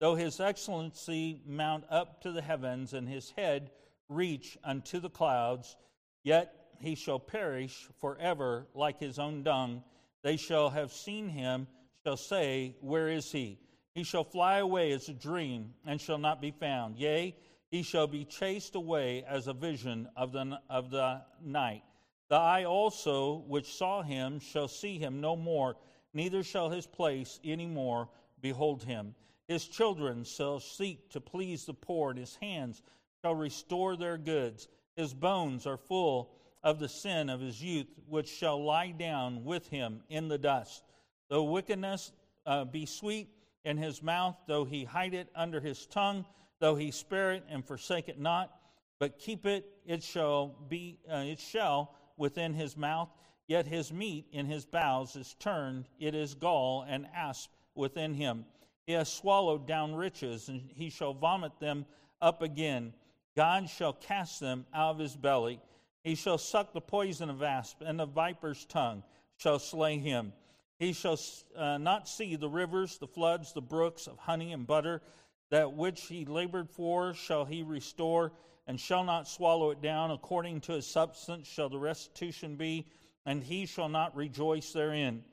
Though 0.00 0.14
his 0.14 0.38
excellency 0.38 1.42
mount 1.44 1.84
up 1.90 2.22
to 2.22 2.30
the 2.30 2.42
heavens, 2.42 2.92
and 2.94 3.08
his 3.08 3.30
head 3.30 3.70
reach 4.08 4.56
unto 4.62 5.00
the 5.00 5.10
clouds, 5.10 5.76
yet 6.22 6.54
he 6.80 6.94
shall 6.94 7.18
perish 7.18 7.88
forever 8.00 8.68
like 8.74 9.00
his 9.00 9.18
own 9.18 9.42
dung. 9.42 9.82
They 10.22 10.36
shall 10.36 10.70
have 10.70 10.92
seen 10.92 11.28
him, 11.28 11.66
shall 12.04 12.16
say, 12.16 12.76
Where 12.80 13.08
is 13.08 13.32
he? 13.32 13.58
He 13.98 14.04
shall 14.04 14.22
fly 14.22 14.58
away 14.58 14.92
as 14.92 15.08
a 15.08 15.12
dream, 15.12 15.74
and 15.84 16.00
shall 16.00 16.18
not 16.18 16.40
be 16.40 16.52
found. 16.52 16.96
Yea, 17.00 17.34
he 17.68 17.82
shall 17.82 18.06
be 18.06 18.24
chased 18.24 18.76
away 18.76 19.24
as 19.24 19.48
a 19.48 19.52
vision 19.52 20.08
of 20.14 20.30
the, 20.30 20.60
of 20.70 20.90
the 20.90 21.22
night. 21.42 21.82
The 22.28 22.36
eye 22.36 22.62
also 22.62 23.38
which 23.48 23.74
saw 23.74 24.02
him 24.02 24.38
shall 24.38 24.68
see 24.68 25.00
him 25.00 25.20
no 25.20 25.34
more, 25.34 25.74
neither 26.14 26.44
shall 26.44 26.70
his 26.70 26.86
place 26.86 27.40
any 27.42 27.66
more 27.66 28.08
behold 28.40 28.84
him. 28.84 29.16
His 29.48 29.66
children 29.66 30.22
shall 30.22 30.60
seek 30.60 31.10
to 31.10 31.20
please 31.20 31.66
the 31.66 31.74
poor, 31.74 32.10
and 32.10 32.20
his 32.20 32.36
hands 32.36 32.82
shall 33.20 33.34
restore 33.34 33.96
their 33.96 34.16
goods. 34.16 34.68
His 34.94 35.12
bones 35.12 35.66
are 35.66 35.76
full 35.76 36.36
of 36.62 36.78
the 36.78 36.88
sin 36.88 37.28
of 37.28 37.40
his 37.40 37.60
youth, 37.60 37.88
which 38.06 38.28
shall 38.28 38.64
lie 38.64 38.92
down 38.92 39.44
with 39.44 39.66
him 39.70 40.02
in 40.08 40.28
the 40.28 40.38
dust. 40.38 40.84
Though 41.28 41.42
wickedness 41.42 42.12
uh, 42.46 42.64
be 42.64 42.86
sweet 42.86 43.30
in 43.68 43.76
his 43.76 44.02
mouth, 44.02 44.34
though 44.46 44.64
he 44.64 44.82
hide 44.84 45.12
it 45.12 45.28
under 45.36 45.60
his 45.60 45.84
tongue, 45.86 46.24
though 46.58 46.74
he 46.74 46.90
spare 46.90 47.32
it 47.32 47.44
and 47.50 47.62
forsake 47.62 48.08
it 48.08 48.18
not, 48.18 48.50
but 48.98 49.18
keep 49.18 49.44
it, 49.44 49.66
it 49.84 50.02
shall 50.02 50.56
be, 50.68 50.98
uh, 51.12 51.18
it 51.18 51.38
shall 51.38 51.94
within 52.16 52.54
his 52.54 52.78
mouth. 52.78 53.10
Yet 53.46 53.66
his 53.66 53.92
meat 53.92 54.26
in 54.32 54.46
his 54.46 54.64
bowels 54.64 55.16
is 55.16 55.36
turned; 55.38 55.86
it 56.00 56.14
is 56.14 56.34
gall 56.34 56.86
and 56.88 57.06
asp 57.14 57.50
within 57.74 58.14
him. 58.14 58.46
He 58.86 58.94
has 58.94 59.12
swallowed 59.12 59.66
down 59.66 59.94
riches, 59.94 60.48
and 60.48 60.70
he 60.74 60.88
shall 60.88 61.12
vomit 61.12 61.52
them 61.60 61.84
up 62.22 62.40
again. 62.40 62.94
God 63.36 63.68
shall 63.68 63.92
cast 63.92 64.40
them 64.40 64.64
out 64.72 64.92
of 64.92 64.98
his 64.98 65.14
belly. 65.14 65.60
He 66.02 66.14
shall 66.14 66.38
suck 66.38 66.72
the 66.72 66.80
poison 66.80 67.28
of 67.28 67.42
asp, 67.42 67.82
and 67.84 68.00
the 68.00 68.06
viper's 68.06 68.64
tongue 68.64 69.02
shall 69.36 69.58
slay 69.58 69.98
him. 69.98 70.32
He 70.78 70.92
shall 70.92 71.18
uh, 71.56 71.78
not 71.78 72.08
see 72.08 72.36
the 72.36 72.48
rivers, 72.48 72.98
the 72.98 73.08
floods, 73.08 73.52
the 73.52 73.60
brooks 73.60 74.06
of 74.06 74.18
honey 74.18 74.52
and 74.52 74.66
butter. 74.66 75.02
That 75.50 75.72
which 75.72 76.02
he 76.02 76.24
labored 76.24 76.70
for 76.70 77.14
shall 77.14 77.44
he 77.44 77.62
restore, 77.62 78.32
and 78.66 78.78
shall 78.78 79.02
not 79.02 79.26
swallow 79.26 79.70
it 79.70 79.80
down. 79.80 80.10
According 80.10 80.60
to 80.62 80.72
his 80.72 80.86
substance 80.86 81.48
shall 81.48 81.68
the 81.68 81.78
restitution 81.78 82.56
be, 82.56 82.86
and 83.24 83.42
he 83.42 83.66
shall 83.66 83.88
not 83.88 84.14
rejoice 84.14 84.72
therein. 84.72 85.24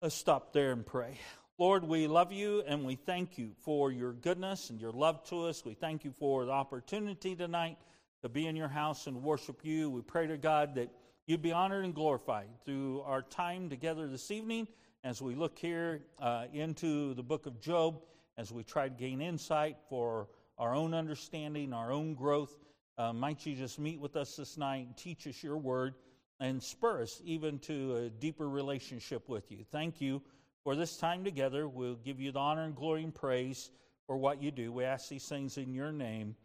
Let's 0.00 0.14
stop 0.14 0.52
there 0.52 0.72
and 0.72 0.86
pray. 0.86 1.18
Lord, 1.56 1.84
we 1.84 2.08
love 2.08 2.32
you 2.32 2.62
and 2.66 2.84
we 2.84 2.96
thank 2.96 3.38
you 3.38 3.52
for 3.60 3.92
your 3.92 4.12
goodness 4.12 4.70
and 4.70 4.80
your 4.80 4.90
love 4.90 5.22
to 5.28 5.46
us. 5.46 5.64
We 5.64 5.74
thank 5.74 6.04
you 6.04 6.10
for 6.10 6.44
the 6.44 6.50
opportunity 6.50 7.36
tonight 7.36 7.78
to 8.22 8.28
be 8.28 8.46
in 8.46 8.56
your 8.56 8.68
house 8.68 9.06
and 9.06 9.22
worship 9.22 9.60
you. 9.64 9.88
We 9.88 10.02
pray 10.02 10.26
to 10.26 10.36
God 10.36 10.74
that 10.74 10.90
you'd 11.26 11.42
be 11.42 11.52
honored 11.52 11.84
and 11.84 11.94
glorified 11.94 12.48
through 12.64 13.00
our 13.02 13.22
time 13.22 13.70
together 13.70 14.06
this 14.06 14.30
evening 14.30 14.68
as 15.04 15.22
we 15.22 15.34
look 15.34 15.58
here 15.58 16.02
uh, 16.20 16.44
into 16.52 17.14
the 17.14 17.22
book 17.22 17.46
of 17.46 17.60
Job, 17.60 18.00
as 18.36 18.52
we 18.52 18.62
try 18.62 18.88
to 18.88 18.94
gain 18.94 19.20
insight 19.20 19.76
for 19.88 20.28
our 20.58 20.74
own 20.74 20.94
understanding, 20.94 21.72
our 21.72 21.92
own 21.92 22.14
growth. 22.14 22.56
Uh, 22.98 23.12
might 23.12 23.44
you 23.44 23.54
just 23.54 23.78
meet 23.78 23.98
with 23.98 24.16
us 24.16 24.36
this 24.36 24.56
night 24.56 24.96
teach 24.96 25.26
us 25.26 25.42
your 25.42 25.56
word 25.56 25.94
and 26.40 26.62
spur 26.62 27.02
us 27.02 27.20
even 27.24 27.58
to 27.60 27.96
a 27.96 28.10
deeper 28.10 28.48
relationship 28.48 29.28
with 29.28 29.50
you. 29.50 29.64
Thank 29.72 30.00
you 30.00 30.22
for 30.62 30.76
this 30.76 30.96
time 30.96 31.24
together. 31.24 31.68
We'll 31.68 31.96
give 31.96 32.20
you 32.20 32.32
the 32.32 32.38
honor 32.38 32.64
and 32.64 32.76
glory 32.76 33.02
and 33.02 33.14
praise 33.14 33.70
for 34.06 34.16
what 34.16 34.42
you 34.42 34.50
do. 34.50 34.72
We 34.72 34.84
ask 34.84 35.08
these 35.08 35.26
things 35.26 35.56
in 35.56 35.72
your 35.74 35.92
name. 35.92 36.36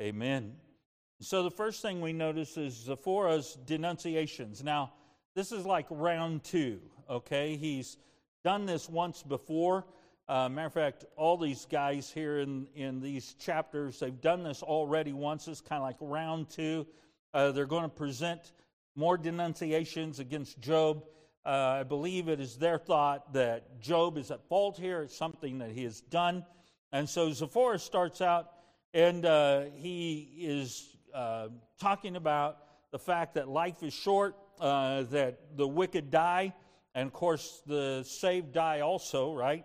Amen. 0.00 0.54
So, 1.20 1.42
the 1.42 1.50
first 1.50 1.82
thing 1.82 2.00
we 2.00 2.12
notice 2.12 2.56
is 2.56 2.86
Zophar's 2.86 3.58
denunciations. 3.66 4.62
Now, 4.62 4.92
this 5.34 5.50
is 5.50 5.66
like 5.66 5.86
round 5.90 6.44
two, 6.44 6.80
okay? 7.10 7.56
He's 7.56 7.96
done 8.44 8.66
this 8.66 8.88
once 8.88 9.24
before. 9.24 9.84
Uh, 10.28 10.48
matter 10.48 10.68
of 10.68 10.74
fact, 10.74 11.06
all 11.16 11.36
these 11.36 11.64
guys 11.64 12.08
here 12.08 12.38
in, 12.38 12.68
in 12.76 13.00
these 13.00 13.34
chapters, 13.34 13.98
they've 13.98 14.20
done 14.20 14.44
this 14.44 14.62
already 14.62 15.12
once. 15.12 15.48
It's 15.48 15.60
kind 15.60 15.82
of 15.82 15.88
like 15.88 15.96
round 16.00 16.50
two. 16.50 16.86
Uh, 17.34 17.50
they're 17.50 17.66
going 17.66 17.82
to 17.82 17.88
present 17.88 18.52
more 18.94 19.18
denunciations 19.18 20.20
against 20.20 20.60
Job. 20.60 21.04
Uh, 21.44 21.78
I 21.80 21.82
believe 21.82 22.28
it 22.28 22.38
is 22.38 22.56
their 22.58 22.78
thought 22.78 23.32
that 23.32 23.80
Job 23.80 24.18
is 24.18 24.30
at 24.30 24.46
fault 24.48 24.76
here. 24.76 25.02
It's 25.02 25.16
something 25.16 25.58
that 25.58 25.72
he 25.72 25.82
has 25.82 26.00
done. 26.00 26.44
And 26.92 27.08
so 27.08 27.32
Zophar 27.32 27.78
starts 27.78 28.20
out 28.20 28.52
and 28.94 29.24
uh, 29.24 29.64
he 29.74 30.28
is 30.38 30.94
uh, 31.14 31.48
talking 31.80 32.16
about 32.16 32.58
the 32.90 32.98
fact 32.98 33.34
that 33.34 33.48
life 33.48 33.82
is 33.82 33.92
short, 33.92 34.36
uh, 34.60 35.02
that 35.04 35.56
the 35.56 35.66
wicked 35.66 36.10
die, 36.10 36.54
and 36.94 37.06
of 37.06 37.12
course 37.12 37.62
the 37.66 38.02
saved 38.06 38.52
die 38.52 38.80
also, 38.80 39.34
right? 39.34 39.64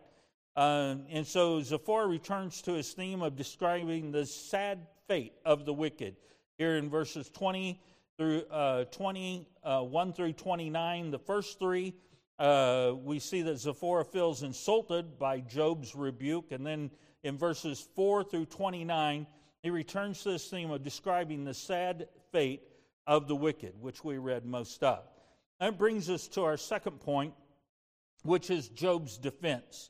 Uh, 0.56 0.96
and 1.10 1.26
so 1.26 1.62
Zophar 1.62 2.08
returns 2.08 2.62
to 2.62 2.74
his 2.74 2.92
theme 2.94 3.22
of 3.22 3.36
describing 3.36 4.12
the 4.12 4.26
sad 4.26 4.86
fate 5.08 5.34
of 5.46 5.66
the 5.66 5.74
wicked 5.74 6.16
here 6.58 6.78
in 6.78 6.90
verses 6.90 7.30
20 7.30 7.82
through 8.18 8.44
uh, 8.52 8.86
21 8.86 9.46
uh, 9.64 10.12
through 10.12 10.34
29. 10.34 11.12
The 11.12 11.20
first 11.20 11.58
three, 11.58 11.96
uh, 12.38 12.94
we 13.04 13.20
see 13.20 13.42
that 13.42 13.58
Zophar 13.58 14.04
feels 14.04 14.44
insulted 14.44 15.18
by 15.18 15.40
Job's 15.40 15.96
rebuke. 15.96 16.52
And 16.52 16.66
then 16.66 16.92
in 17.24 17.38
verses 17.38 17.88
4 17.96 18.24
through 18.24 18.46
29, 18.46 19.26
he 19.63 19.71
returns 19.71 20.21
to 20.21 20.32
this 20.32 20.47
theme 20.47 20.69
of 20.69 20.84
describing 20.84 21.43
the 21.43 21.54
sad 21.54 22.08
fate 22.32 22.62
of 23.08 23.28
the 23.28 23.36
wicked, 23.36 23.73
which 23.82 24.04
we 24.04 24.17
read 24.17 24.45
most 24.45 24.84
of. 24.84 25.04
That 25.60 25.78
brings 25.80 26.10
us 26.10 26.28
to 26.30 26.43
our 26.43 26.58
second 26.58 26.99
point, 26.99 27.34
which 28.23 28.49
is 28.49 28.67
Job's 28.69 29.17
defense. 29.17 29.89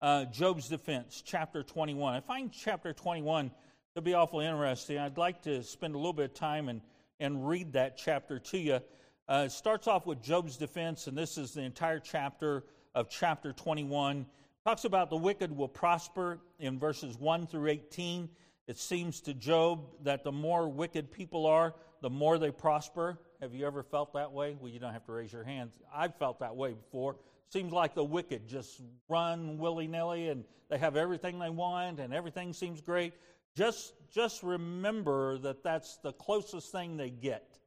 Uh, 0.00 0.26
Job's 0.26 0.68
defense, 0.68 1.22
chapter 1.24 1.62
21. 1.62 2.14
I 2.14 2.20
find 2.20 2.52
chapter 2.52 2.92
21 2.92 3.50
to 3.96 4.02
be 4.02 4.14
awfully 4.14 4.44
interesting. 4.44 4.98
I'd 4.98 5.18
like 5.18 5.42
to 5.42 5.62
spend 5.62 5.94
a 5.94 5.98
little 5.98 6.12
bit 6.12 6.26
of 6.26 6.34
time 6.34 6.68
and 6.68 6.80
and 7.20 7.46
read 7.48 7.72
that 7.72 7.96
chapter 7.96 8.38
to 8.38 8.58
you. 8.58 8.80
Uh, 9.28 9.44
it 9.46 9.52
starts 9.52 9.86
off 9.86 10.06
with 10.06 10.22
Job's 10.22 10.56
defense, 10.56 11.06
and 11.06 11.16
this 11.16 11.38
is 11.38 11.52
the 11.52 11.62
entire 11.62 11.98
chapter 11.98 12.64
of 12.94 13.08
chapter 13.08 13.52
21. 13.52 14.26
Talks 14.64 14.84
about 14.84 15.10
the 15.10 15.16
wicked 15.16 15.54
will 15.54 15.68
prosper 15.68 16.38
in 16.58 16.78
verses 16.78 17.18
1 17.18 17.46
through 17.46 17.68
18. 17.68 18.28
It 18.66 18.78
seems 18.78 19.20
to 19.22 19.34
Job 19.34 19.86
that 20.04 20.24
the 20.24 20.32
more 20.32 20.68
wicked 20.68 21.10
people 21.10 21.46
are, 21.46 21.74
the 22.00 22.10
more 22.10 22.38
they 22.38 22.50
prosper. 22.50 23.18
Have 23.40 23.54
you 23.54 23.66
ever 23.66 23.82
felt 23.82 24.14
that 24.14 24.32
way? 24.32 24.56
Well, 24.58 24.70
you 24.70 24.78
don't 24.78 24.92
have 24.92 25.04
to 25.06 25.12
raise 25.12 25.32
your 25.32 25.44
hands. 25.44 25.72
I've 25.94 26.14
felt 26.16 26.40
that 26.40 26.56
way 26.56 26.72
before. 26.72 27.16
Seems 27.50 27.72
like 27.72 27.94
the 27.94 28.04
wicked 28.04 28.48
just 28.48 28.80
run 29.08 29.58
willy 29.58 29.86
nilly 29.86 30.28
and 30.28 30.44
they 30.70 30.78
have 30.78 30.96
everything 30.96 31.38
they 31.38 31.50
want 31.50 32.00
and 32.00 32.14
everything 32.14 32.52
seems 32.52 32.80
great. 32.80 33.12
Just, 33.54 33.92
just 34.12 34.42
remember 34.42 35.38
that 35.38 35.62
that's 35.62 35.98
the 35.98 36.12
closest 36.12 36.72
thing 36.72 36.96
they 36.96 37.10
get 37.10 37.58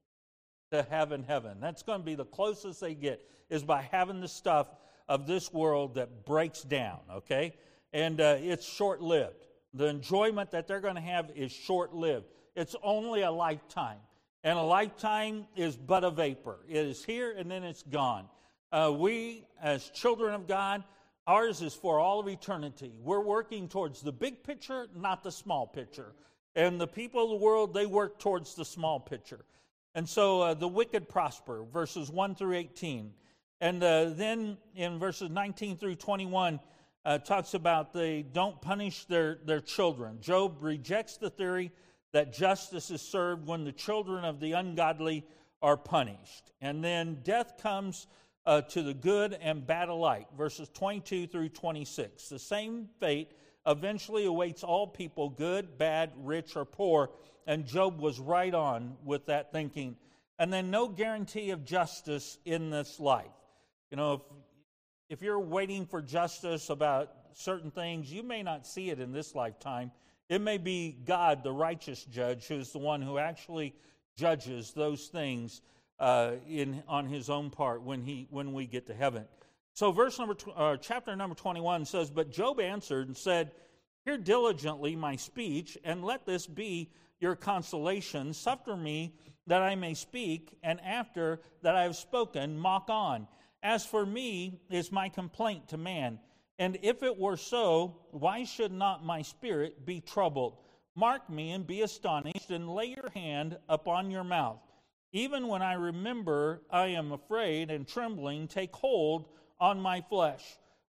to 0.71 0.83
heaven, 0.89 1.23
heaven. 1.23 1.60
That's 1.62 1.83
going 1.83 2.01
to 2.01 2.05
be 2.05 2.15
the 2.15 2.25
closest 2.25 2.81
they 2.81 2.93
get, 2.93 3.21
is 3.49 3.63
by 3.63 3.83
having 3.91 4.19
the 4.19 4.27
stuff 4.27 4.67
of 5.07 5.27
this 5.27 5.53
world 5.53 5.95
that 5.95 6.25
breaks 6.25 6.63
down, 6.63 6.99
okay? 7.17 7.53
And 7.93 8.19
uh, 8.19 8.36
it's 8.39 8.67
short 8.67 9.01
lived. 9.01 9.46
The 9.73 9.86
enjoyment 9.86 10.51
that 10.51 10.67
they're 10.67 10.82
going 10.82 10.95
to 10.95 11.01
have 11.01 11.32
is 11.36 11.51
short 11.51 11.93
lived. 11.93 12.25
It's 12.56 12.75
only 12.82 13.21
a 13.21 13.32
lifetime. 13.32 13.99
And 14.43 14.58
a 14.58 14.63
lifetime 14.63 15.45
is 15.56 15.75
but 15.75 16.03
a 16.03 16.12
vapor. 16.12 16.60
It 16.67 16.86
is 16.86 17.03
here 17.03 17.36
and 17.38 17.49
then 17.51 17.63
it's 17.63 17.84
gone. 17.84 18.25
Uh, 18.71 18.93
we, 18.95 19.45
as 19.62 19.89
children 19.89 20.34
of 20.34 20.47
God, 20.47 20.84
Ours 21.27 21.62
is 21.62 21.73
for 21.73 21.99
all 21.99 22.21
of 22.21 22.30
eternity. 22.30 22.93
We're 23.03 23.19
working 23.19 23.67
towards 23.67 24.01
the 24.01 24.13
big 24.13 24.43
picture, 24.43 24.88
not 24.95 25.23
the 25.23 25.32
small 25.32 25.67
picture. 25.67 26.13
And 26.56 26.80
the 26.80 26.88
people 26.88 27.21
of 27.25 27.30
the 27.30 27.36
world, 27.36 27.73
they 27.73 27.86
work 27.86 28.17
towards 28.17 28.56
the 28.56 28.63
small 28.63 28.97
picture. 28.97 29.43
And 29.93 30.08
so 30.08 30.41
uh, 30.41 30.53
the 30.53 30.69
wicked 30.69 31.10
prosper, 31.10 31.65
verses 31.71 32.10
1 32.10 32.36
through 32.36 32.56
18. 32.56 33.12
And 33.60 33.84
uh, 33.84 34.12
then 34.12 34.58
in 34.73 34.99
verses 34.99 35.30
19 35.30 35.75
through 35.77 35.95
21, 35.95 36.62
uh, 37.07 37.17
talks 37.17 37.53
about 37.53 37.93
they 37.93 38.21
don't 38.21 38.59
punish 38.59 39.05
their, 39.05 39.39
their 39.45 39.61
children. 39.61 40.17
Job 40.19 40.57
rejects 40.59 41.15
the 41.15 41.29
theory 41.29 41.71
that 42.11 42.33
justice 42.33 42.91
is 42.91 43.01
served 43.01 43.47
when 43.47 43.63
the 43.63 43.71
children 43.71 44.25
of 44.25 44.41
the 44.41 44.51
ungodly 44.51 45.25
are 45.61 45.77
punished. 45.77 46.51
And 46.59 46.83
then 46.83 47.19
death 47.23 47.59
comes 47.63 48.07
uh, 48.45 48.59
to 48.61 48.83
the 48.83 48.93
good 48.93 49.37
and 49.41 49.65
bad 49.65 49.87
alike, 49.87 50.27
verses 50.37 50.67
22 50.73 51.27
through 51.27 51.47
26. 51.47 52.27
The 52.27 52.39
same 52.39 52.89
fate 52.99 53.31
eventually 53.65 54.25
awaits 54.25 54.65
all 54.65 54.85
people, 54.85 55.29
good, 55.29 55.77
bad, 55.77 56.11
rich, 56.17 56.57
or 56.57 56.65
poor. 56.65 57.11
And 57.45 57.65
Job 57.65 58.01
was 58.01 58.19
right 58.19 58.53
on 58.53 58.97
with 59.05 59.27
that 59.27 59.53
thinking. 59.53 59.95
And 60.39 60.51
then 60.51 60.71
no 60.71 60.89
guarantee 60.89 61.51
of 61.51 61.63
justice 61.63 62.37
in 62.43 62.69
this 62.69 62.99
life. 62.99 63.31
You 63.91 63.95
know, 63.95 64.13
if, 64.15 64.21
if 65.09 65.21
you're 65.21 65.39
waiting 65.39 65.85
for 65.85 66.01
justice 66.01 66.69
about 66.69 67.11
certain 67.33 67.71
things, 67.71 68.11
you 68.11 68.23
may 68.23 68.43
not 68.43 68.67
see 68.67 68.89
it 68.89 68.99
in 68.99 69.11
this 69.11 69.35
lifetime. 69.35 69.91
It 70.29 70.41
may 70.41 70.57
be 70.57 70.97
God, 71.05 71.43
the 71.43 71.51
righteous 71.51 72.03
judge, 72.03 72.47
who's 72.47 72.71
the 72.71 72.79
one 72.79 73.01
who 73.01 73.17
actually 73.17 73.73
judges 74.17 74.71
those 74.73 75.07
things 75.07 75.61
uh, 75.99 76.33
in, 76.47 76.83
on 76.87 77.05
his 77.05 77.29
own 77.29 77.49
part 77.49 77.81
when, 77.81 78.01
he, 78.01 78.27
when 78.29 78.51
we 78.51 78.67
get 78.67 78.87
to 78.87 78.93
heaven. 78.93 79.25
So, 79.73 79.91
verse 79.91 80.19
number, 80.19 80.33
tw- 80.33 80.49
uh, 80.55 80.77
chapter 80.77 81.15
number 81.15 81.35
21 81.35 81.85
says, 81.85 82.09
But 82.09 82.31
Job 82.31 82.59
answered 82.59 83.07
and 83.07 83.15
said, 83.15 83.51
Hear 84.03 84.17
diligently 84.17 84.95
my 84.95 85.15
speech, 85.15 85.77
and 85.83 86.03
let 86.03 86.25
this 86.25 86.47
be 86.47 86.91
your 87.19 87.35
consolation. 87.35 88.33
Suffer 88.33 88.75
me 88.75 89.13
that 89.47 89.61
I 89.61 89.75
may 89.75 89.93
speak, 89.93 90.57
and 90.63 90.81
after 90.81 91.41
that 91.61 91.75
I 91.75 91.83
have 91.83 91.95
spoken, 91.95 92.57
mock 92.57 92.89
on. 92.89 93.27
As 93.63 93.85
for 93.85 94.05
me, 94.05 94.61
is 94.69 94.91
my 94.91 95.09
complaint 95.09 95.69
to 95.69 95.77
man. 95.77 96.19
And 96.59 96.77
if 96.81 97.03
it 97.03 97.17
were 97.17 97.37
so, 97.37 97.97
why 98.11 98.43
should 98.43 98.71
not 98.71 99.05
my 99.05 99.21
spirit 99.21 99.85
be 99.85 100.01
troubled? 100.01 100.57
Mark 100.95 101.29
me 101.29 101.51
and 101.51 101.67
be 101.67 101.81
astonished, 101.81 102.49
and 102.49 102.73
lay 102.73 102.85
your 102.85 103.09
hand 103.13 103.57
upon 103.69 104.09
your 104.09 104.23
mouth. 104.23 104.59
Even 105.11 105.47
when 105.47 105.61
I 105.61 105.73
remember, 105.73 106.63
I 106.71 106.87
am 106.87 107.11
afraid, 107.11 107.69
and 107.69 107.87
trembling 107.87 108.47
take 108.47 108.75
hold 108.75 109.29
on 109.59 109.79
my 109.79 110.01
flesh. 110.01 110.43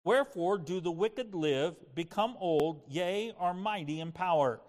Wherefore 0.03 0.59
do 0.59 0.79
the 0.79 0.91
wicked 0.91 1.33
live, 1.33 1.75
become 1.95 2.35
old, 2.39 2.83
yea, 2.87 3.33
are 3.39 3.55
mighty 3.55 3.99
in 3.99 4.11
power? 4.11 4.61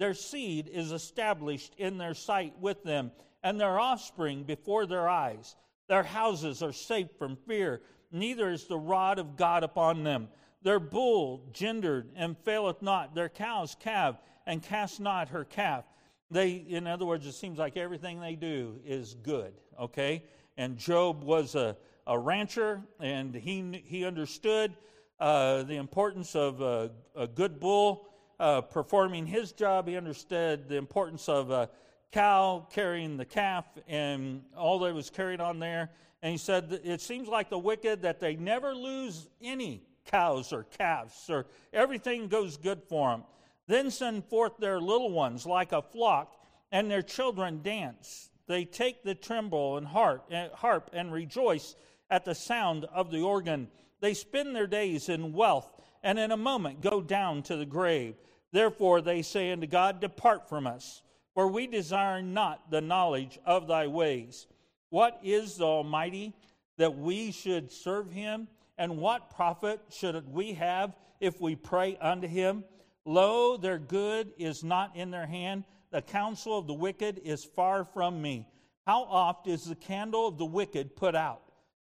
Their 0.00 0.14
seed 0.14 0.68
is 0.68 0.90
established 0.90 1.74
in 1.76 1.96
their 1.96 2.14
sight 2.14 2.58
with 2.58 2.82
them, 2.82 3.12
and 3.42 3.60
their 3.60 3.78
offspring 3.78 4.42
before 4.42 4.86
their 4.86 5.08
eyes. 5.08 5.54
Their 5.90 6.04
houses 6.04 6.62
are 6.62 6.72
safe 6.72 7.08
from 7.18 7.34
fear, 7.34 7.80
neither 8.12 8.48
is 8.48 8.68
the 8.68 8.78
rod 8.78 9.18
of 9.18 9.36
God 9.36 9.64
upon 9.64 10.04
them. 10.04 10.28
Their 10.62 10.78
bull 10.78 11.48
gendered 11.52 12.12
and 12.14 12.38
faileth 12.38 12.80
not, 12.80 13.12
their 13.16 13.28
cows 13.28 13.76
calve 13.80 14.16
and 14.46 14.62
cast 14.62 15.00
not 15.00 15.30
her 15.30 15.44
calf. 15.44 15.82
They, 16.30 16.52
in 16.52 16.86
other 16.86 17.04
words, 17.04 17.26
it 17.26 17.32
seems 17.32 17.58
like 17.58 17.76
everything 17.76 18.20
they 18.20 18.36
do 18.36 18.78
is 18.86 19.14
good, 19.14 19.52
okay? 19.80 20.22
And 20.56 20.78
Job 20.78 21.24
was 21.24 21.56
a, 21.56 21.76
a 22.06 22.16
rancher, 22.16 22.82
and 23.00 23.34
he, 23.34 23.82
he 23.84 24.04
understood 24.04 24.76
uh, 25.18 25.64
the 25.64 25.74
importance 25.74 26.36
of 26.36 26.60
a, 26.60 26.92
a 27.16 27.26
good 27.26 27.58
bull 27.58 28.06
uh, 28.38 28.60
performing 28.60 29.26
his 29.26 29.50
job. 29.50 29.88
He 29.88 29.96
understood 29.96 30.68
the 30.68 30.76
importance 30.76 31.28
of 31.28 31.50
a 31.50 31.68
cow 32.12 32.66
carrying 32.72 33.16
the 33.16 33.24
calf 33.24 33.64
and 33.86 34.42
all 34.56 34.78
that 34.80 34.94
was 34.94 35.10
carried 35.10 35.40
on 35.40 35.58
there. 35.58 35.90
And 36.22 36.32
he 36.32 36.38
said, 36.38 36.80
It 36.84 37.00
seems 37.00 37.28
like 37.28 37.50
the 37.50 37.58
wicked 37.58 38.02
that 38.02 38.20
they 38.20 38.36
never 38.36 38.74
lose 38.74 39.28
any 39.40 39.82
cows 40.06 40.52
or 40.52 40.64
calves, 40.64 41.28
or 41.28 41.46
everything 41.72 42.28
goes 42.28 42.56
good 42.56 42.82
for 42.88 43.10
them. 43.10 43.24
Then 43.66 43.90
send 43.90 44.24
forth 44.24 44.58
their 44.58 44.80
little 44.80 45.12
ones 45.12 45.46
like 45.46 45.72
a 45.72 45.82
flock, 45.82 46.36
and 46.72 46.90
their 46.90 47.02
children 47.02 47.62
dance. 47.62 48.30
They 48.46 48.64
take 48.64 49.04
the 49.04 49.14
tremble 49.14 49.76
and 49.76 49.86
harp, 49.86 50.26
eh, 50.30 50.48
harp 50.52 50.90
and 50.92 51.12
rejoice 51.12 51.76
at 52.10 52.24
the 52.24 52.34
sound 52.34 52.84
of 52.86 53.10
the 53.10 53.22
organ. 53.22 53.68
They 54.00 54.14
spend 54.14 54.56
their 54.56 54.66
days 54.66 55.08
in 55.08 55.32
wealth, 55.32 55.70
and 56.02 56.18
in 56.18 56.32
a 56.32 56.36
moment 56.36 56.80
go 56.80 57.00
down 57.00 57.42
to 57.44 57.56
the 57.56 57.66
grave. 57.66 58.16
Therefore 58.52 59.00
they 59.00 59.22
say 59.22 59.52
unto 59.52 59.66
God, 59.66 60.00
Depart 60.00 60.48
from 60.48 60.66
us, 60.66 61.02
for 61.40 61.48
we 61.48 61.66
desire 61.66 62.20
not 62.20 62.70
the 62.70 62.82
knowledge 62.82 63.38
of 63.46 63.66
thy 63.66 63.86
ways. 63.86 64.46
What 64.90 65.18
is 65.22 65.56
the 65.56 65.64
Almighty 65.64 66.34
that 66.76 66.98
we 66.98 67.32
should 67.32 67.72
serve 67.72 68.10
him? 68.10 68.46
And 68.76 68.98
what 68.98 69.34
profit 69.34 69.80
should 69.88 70.30
we 70.30 70.52
have 70.52 70.94
if 71.18 71.40
we 71.40 71.56
pray 71.56 71.96
unto 71.98 72.28
him? 72.28 72.62
Lo, 73.06 73.56
their 73.56 73.78
good 73.78 74.34
is 74.36 74.62
not 74.62 74.94
in 74.94 75.10
their 75.10 75.26
hand. 75.26 75.64
The 75.90 76.02
counsel 76.02 76.58
of 76.58 76.66
the 76.66 76.74
wicked 76.74 77.22
is 77.24 77.42
far 77.42 77.86
from 77.86 78.20
me. 78.20 78.46
How 78.86 79.04
oft 79.04 79.46
is 79.46 79.64
the 79.64 79.76
candle 79.76 80.28
of 80.28 80.36
the 80.36 80.44
wicked 80.44 80.94
put 80.94 81.14
out? 81.14 81.40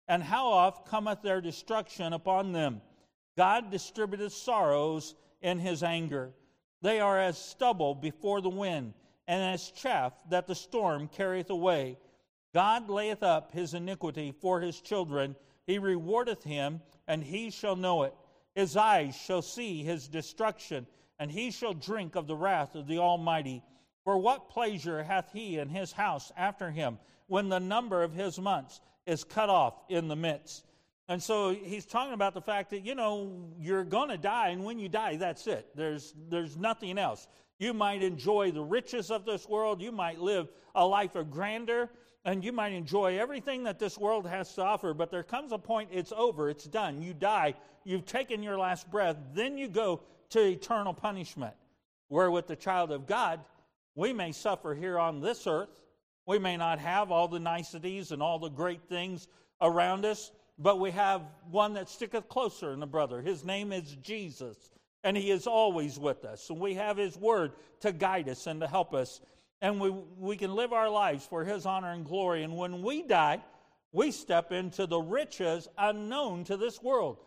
And 0.08 0.20
how 0.20 0.48
oft 0.48 0.88
cometh 0.88 1.22
their 1.22 1.40
destruction 1.40 2.12
upon 2.12 2.50
them? 2.50 2.82
God 3.38 3.70
distributeth 3.70 4.32
sorrows 4.32 5.14
in 5.42 5.60
his 5.60 5.84
anger. 5.84 6.32
They 6.82 6.98
are 6.98 7.20
as 7.20 7.38
stubble 7.38 7.94
before 7.94 8.40
the 8.40 8.48
wind, 8.48 8.94
and 9.26 9.42
as 9.42 9.70
chaff 9.70 10.12
that 10.30 10.46
the 10.46 10.54
storm 10.54 11.08
carrieth 11.08 11.50
away. 11.50 11.98
God 12.52 12.88
layeth 12.88 13.22
up 13.22 13.52
his 13.52 13.74
iniquity 13.74 14.32
for 14.40 14.60
his 14.60 14.80
children. 14.80 15.34
He 15.66 15.78
rewardeth 15.78 16.42
him, 16.42 16.80
and 17.08 17.22
he 17.22 17.50
shall 17.50 17.76
know 17.76 18.04
it. 18.04 18.14
His 18.54 18.76
eyes 18.76 19.16
shall 19.16 19.42
see 19.42 19.82
his 19.82 20.06
destruction, 20.08 20.86
and 21.18 21.30
he 21.30 21.50
shall 21.50 21.74
drink 21.74 22.14
of 22.14 22.26
the 22.26 22.36
wrath 22.36 22.74
of 22.74 22.86
the 22.86 22.98
Almighty. 22.98 23.62
For 24.04 24.18
what 24.18 24.50
pleasure 24.50 25.02
hath 25.02 25.32
he 25.32 25.58
in 25.58 25.68
his 25.68 25.90
house 25.90 26.30
after 26.36 26.70
him, 26.70 26.98
when 27.26 27.48
the 27.48 27.58
number 27.58 28.02
of 28.02 28.12
his 28.12 28.38
months 28.38 28.80
is 29.06 29.24
cut 29.24 29.48
off 29.48 29.74
in 29.88 30.08
the 30.08 30.16
midst? 30.16 30.64
And 31.08 31.22
so 31.22 31.52
he's 31.52 31.84
talking 31.84 32.14
about 32.14 32.34
the 32.34 32.40
fact 32.40 32.70
that, 32.70 32.84
you 32.84 32.94
know, 32.94 33.32
you're 33.58 33.84
going 33.84 34.08
to 34.10 34.16
die, 34.16 34.48
and 34.48 34.64
when 34.64 34.78
you 34.78 34.88
die, 34.88 35.16
that's 35.16 35.46
it. 35.46 35.66
There's, 35.74 36.14
there's 36.30 36.56
nothing 36.56 36.98
else. 36.98 37.26
You 37.58 37.72
might 37.72 38.02
enjoy 38.02 38.50
the 38.50 38.62
riches 38.62 39.10
of 39.10 39.24
this 39.24 39.48
world, 39.48 39.80
you 39.80 39.92
might 39.92 40.20
live 40.20 40.48
a 40.74 40.86
life 40.86 41.14
of 41.14 41.30
grandeur, 41.30 41.90
and 42.24 42.44
you 42.44 42.52
might 42.52 42.72
enjoy 42.72 43.18
everything 43.18 43.64
that 43.64 43.78
this 43.78 43.98
world 43.98 44.26
has 44.26 44.54
to 44.54 44.62
offer, 44.62 44.94
but 44.94 45.10
there 45.10 45.22
comes 45.22 45.52
a 45.52 45.58
point 45.58 45.90
it's 45.92 46.12
over, 46.12 46.48
it's 46.48 46.64
done. 46.64 47.02
You 47.02 47.14
die, 47.14 47.54
you've 47.84 48.06
taken 48.06 48.42
your 48.42 48.58
last 48.58 48.90
breath, 48.90 49.16
then 49.34 49.58
you 49.58 49.68
go 49.68 50.00
to 50.30 50.40
eternal 50.40 50.94
punishment. 50.94 51.54
Where 52.08 52.30
with 52.30 52.46
the 52.46 52.56
child 52.56 52.92
of 52.92 53.06
God, 53.06 53.40
we 53.94 54.12
may 54.12 54.32
suffer 54.32 54.74
here 54.74 54.98
on 54.98 55.20
this 55.20 55.46
earth. 55.46 55.82
We 56.26 56.38
may 56.38 56.56
not 56.56 56.78
have 56.78 57.12
all 57.12 57.28
the 57.28 57.38
niceties 57.38 58.10
and 58.10 58.22
all 58.22 58.38
the 58.38 58.48
great 58.48 58.88
things 58.88 59.28
around 59.60 60.04
us 60.04 60.32
but 60.58 60.78
we 60.78 60.90
have 60.92 61.22
one 61.50 61.74
that 61.74 61.88
sticketh 61.88 62.28
closer 62.28 62.70
than 62.70 62.82
a 62.82 62.86
brother. 62.86 63.20
His 63.20 63.44
name 63.44 63.72
is 63.72 63.96
Jesus, 63.96 64.56
and 65.04 65.16
he 65.16 65.30
is 65.30 65.46
always 65.46 65.98
with 65.98 66.24
us. 66.24 66.50
And 66.50 66.58
we 66.58 66.74
have 66.74 66.96
his 66.96 67.16
word 67.16 67.52
to 67.80 67.92
guide 67.92 68.28
us 68.28 68.46
and 68.46 68.60
to 68.60 68.66
help 68.66 68.94
us. 68.94 69.20
And 69.62 69.80
we, 69.80 69.90
we 69.90 70.36
can 70.36 70.54
live 70.54 70.72
our 70.72 70.90
lives 70.90 71.24
for 71.24 71.44
his 71.44 71.66
honor 71.66 71.92
and 71.92 72.04
glory. 72.04 72.42
And 72.42 72.56
when 72.56 72.82
we 72.82 73.02
die, 73.02 73.42
we 73.92 74.10
step 74.10 74.50
into 74.50 74.86
the 74.86 74.98
riches 74.98 75.68
unknown 75.78 76.44
to 76.44 76.56
this 76.56 76.82
world. 76.82 77.18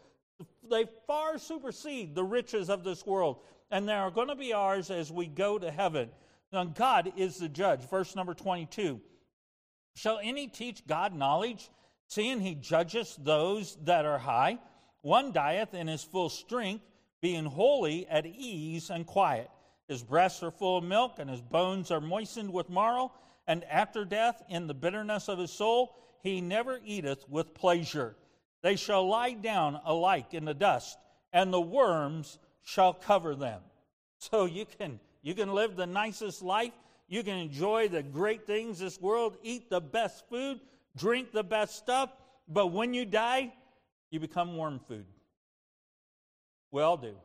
They 0.70 0.86
far 1.08 1.38
supersede 1.38 2.14
the 2.14 2.24
riches 2.24 2.70
of 2.70 2.84
this 2.84 3.06
world. 3.06 3.38
And 3.72 3.88
they 3.88 3.94
are 3.94 4.12
going 4.12 4.28
to 4.28 4.36
be 4.36 4.52
ours 4.52 4.92
as 4.92 5.12
we 5.12 5.28
go 5.28 5.58
to 5.58 5.72
heaven. 5.72 6.10
Now, 6.52 6.66
God 6.66 7.14
is 7.16 7.38
the 7.38 7.50
judge. 7.50 7.88
Verse 7.90 8.16
number 8.16 8.34
22. 8.34 9.00
Shall 9.96 10.20
any 10.22 10.48
teach 10.48 10.86
God 10.86 11.14
knowledge? 11.16 11.70
seeing 12.08 12.40
he 12.40 12.56
judgeth 12.56 13.18
those 13.20 13.78
that 13.84 14.06
are 14.06 14.18
high. 14.18 14.60
One 15.02 15.32
dieth 15.32 15.74
in 15.74 15.88
his 15.88 16.04
full 16.04 16.30
strength, 16.30 16.84
being 17.22 17.46
wholly 17.46 18.08
at 18.08 18.26
ease 18.26 18.90
and 18.90 19.06
quiet. 19.06 19.50
His 19.88 20.04
breasts 20.04 20.44
are 20.44 20.52
full 20.52 20.78
of 20.78 20.84
milk, 20.84 21.20
and 21.20 21.30
his 21.30 21.42
bones 21.42 21.92
are 21.92 22.02
moistened 22.02 22.52
with 22.52 22.70
marrow. 22.70 23.12
And 23.48 23.64
after 23.66 24.04
death, 24.04 24.44
in 24.50 24.68
the 24.68 24.74
bitterness 24.74 25.30
of 25.30 25.40
his 25.40 25.52
soul, 25.52 25.96
he 26.22 26.42
never 26.42 26.80
eateth 26.84 27.28
with 27.30 27.54
pleasure. 27.54 28.16
They 28.62 28.76
shall 28.76 29.08
lie 29.08 29.34
down 29.34 29.80
alike 29.86 30.34
in 30.34 30.46
the 30.46 30.54
dust, 30.54 30.98
and 31.32 31.54
the 31.54 31.62
worms 31.62 32.40
shall 32.64 32.94
cover 32.94 33.36
them. 33.36 33.62
So 34.20 34.46
you 34.46 34.66
can 34.66 35.00
you 35.22 35.36
can 35.36 35.54
live 35.54 35.76
the 35.76 35.86
nicest 35.86 36.42
life, 36.42 36.74
you 37.08 37.22
can 37.22 37.38
enjoy 37.38 37.88
the 37.88 38.02
great 38.02 38.48
things 38.48 38.80
this 38.80 39.00
world, 39.00 39.38
eat 39.44 39.70
the 39.70 39.80
best 39.80 40.28
food, 40.28 40.60
drink 40.96 41.32
the 41.32 41.44
best 41.44 41.76
stuff, 41.76 42.10
but 42.48 42.68
when 42.68 42.96
you 42.96 43.06
die, 43.06 43.54
you 44.10 44.20
become 44.20 44.58
worm 44.58 44.80
food. 44.88 45.06
We 46.72 46.82
all 46.82 46.98
do. 46.98 47.16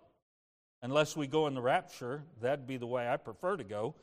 Unless 0.83 1.17
we 1.17 1.27
go 1.27 1.47
in 1.47 1.55
the 1.55 1.63
rapture, 1.63 2.23
that'd 2.41 2.67
be 2.67 2.77
the 2.77 2.87
way 2.87 3.09
I 3.09 3.17
prefer 3.17 3.57
to 3.57 3.65
go. 3.65 3.95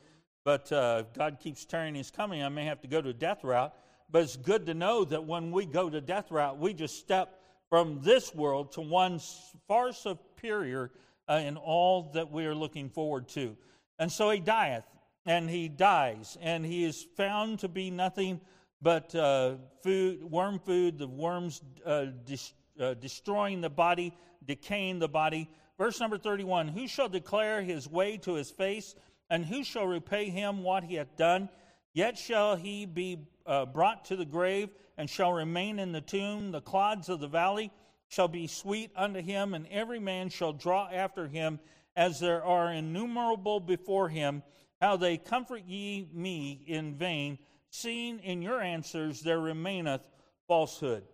But 0.44 0.72
uh, 0.72 1.04
God 1.14 1.38
keeps 1.40 1.64
turning 1.64 1.94
his 1.94 2.10
coming. 2.10 2.42
I 2.42 2.48
may 2.48 2.64
have 2.64 2.80
to 2.82 2.88
go 2.88 3.02
to 3.02 3.12
death 3.12 3.44
route. 3.44 3.74
But 4.10 4.22
it's 4.22 4.36
good 4.36 4.66
to 4.66 4.74
know 4.74 5.04
that 5.04 5.24
when 5.24 5.52
we 5.52 5.66
go 5.66 5.90
to 5.90 6.00
death 6.00 6.30
route, 6.30 6.58
we 6.58 6.74
just 6.74 6.98
step 6.98 7.40
from 7.68 8.00
this 8.02 8.34
world 8.34 8.72
to 8.72 8.80
one 8.80 9.20
far 9.68 9.92
superior 9.92 10.90
uh, 11.28 11.34
in 11.44 11.56
all 11.56 12.10
that 12.14 12.32
we 12.32 12.46
are 12.46 12.54
looking 12.54 12.88
forward 12.88 13.28
to. 13.28 13.56
And 13.98 14.10
so 14.10 14.30
he 14.30 14.40
dieth. 14.40 14.84
and 15.26 15.48
he 15.48 15.68
dies, 15.68 16.38
and 16.40 16.64
he 16.64 16.84
is 16.84 17.06
found 17.16 17.58
to 17.60 17.68
be 17.68 17.90
nothing 17.90 18.40
but 18.82 19.14
uh, 19.14 19.56
food, 19.82 20.24
worm 20.24 20.58
food, 20.58 20.98
the 20.98 21.06
worms 21.06 21.60
uh, 21.84 22.06
dis- 22.24 22.54
uh, 22.80 22.94
destroying 22.94 23.60
the 23.60 23.70
body, 23.70 24.12
decaying 24.44 24.98
the 24.98 25.08
body. 25.08 25.48
Verse 25.78 26.00
number 26.00 26.18
31 26.18 26.68
Who 26.68 26.88
shall 26.88 27.08
declare 27.08 27.62
his 27.62 27.88
way 27.88 28.16
to 28.18 28.34
his 28.34 28.50
face, 28.50 28.94
and 29.28 29.44
who 29.44 29.62
shall 29.62 29.86
repay 29.86 30.30
him 30.30 30.62
what 30.62 30.84
he 30.84 30.94
hath 30.96 31.16
done? 31.16 31.48
Yet 31.92 32.18
shall 32.18 32.56
he 32.56 32.86
be 32.86 33.26
uh, 33.46 33.66
brought 33.66 34.04
to 34.06 34.16
the 34.16 34.24
grave, 34.24 34.70
and 34.96 35.08
shall 35.08 35.32
remain 35.32 35.78
in 35.78 35.92
the 35.92 36.00
tomb. 36.00 36.52
The 36.52 36.60
clods 36.60 37.08
of 37.08 37.20
the 37.20 37.28
valley 37.28 37.70
shall 38.08 38.28
be 38.28 38.46
sweet 38.46 38.90
unto 38.96 39.20
him, 39.20 39.54
and 39.54 39.66
every 39.68 39.98
man 39.98 40.28
shall 40.28 40.52
draw 40.52 40.88
after 40.90 41.28
him, 41.28 41.60
as 41.96 42.20
there 42.20 42.44
are 42.44 42.72
innumerable 42.72 43.60
before 43.60 44.08
him. 44.08 44.42
How 44.80 44.96
they 44.96 45.18
comfort 45.18 45.64
ye 45.66 46.08
me 46.12 46.64
in 46.66 46.94
vain, 46.94 47.38
seeing 47.70 48.18
in 48.20 48.42
your 48.42 48.60
answers 48.60 49.20
there 49.20 49.40
remaineth 49.40 50.02
falsehood. 50.48 51.04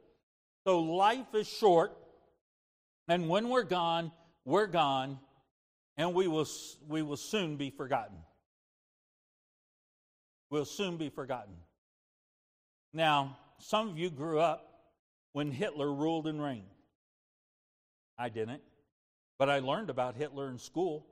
So 0.67 0.81
life 0.81 1.33
is 1.33 1.47
short, 1.47 1.97
and 3.07 3.29
when 3.29 3.51
we're 3.51 3.63
gone, 3.63 4.11
we're 4.45 4.67
gone, 4.67 5.21
and 5.97 6.13
we 6.13 6.27
will, 6.27 6.49
we 6.89 7.03
will 7.03 7.17
soon 7.17 7.57
be 7.57 7.71
forgotten. 7.71 8.17
We'll 10.51 10.65
soon 10.65 10.97
be 10.97 11.09
forgotten. 11.09 11.55
Now, 12.93 13.39
some 13.59 13.89
of 13.89 13.97
you 13.97 14.11
grew 14.11 14.41
up 14.41 14.91
when 15.35 15.53
Hitler 15.53 15.93
ruled 15.95 16.27
and 16.27 16.43
reigned. 16.43 16.65
I 18.19 18.29
didn't, 18.29 18.63
but 19.39 19.49
I 19.49 19.61
learned 19.61 19.89
about 19.89 20.17
Hitler 20.17 20.51
in 20.51 20.59
school. 20.59 21.07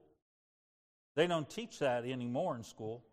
They 1.14 1.28
don't 1.28 1.48
teach 1.48 1.78
that 1.78 2.04
anymore 2.04 2.56
in 2.56 2.64
school. 2.64 3.04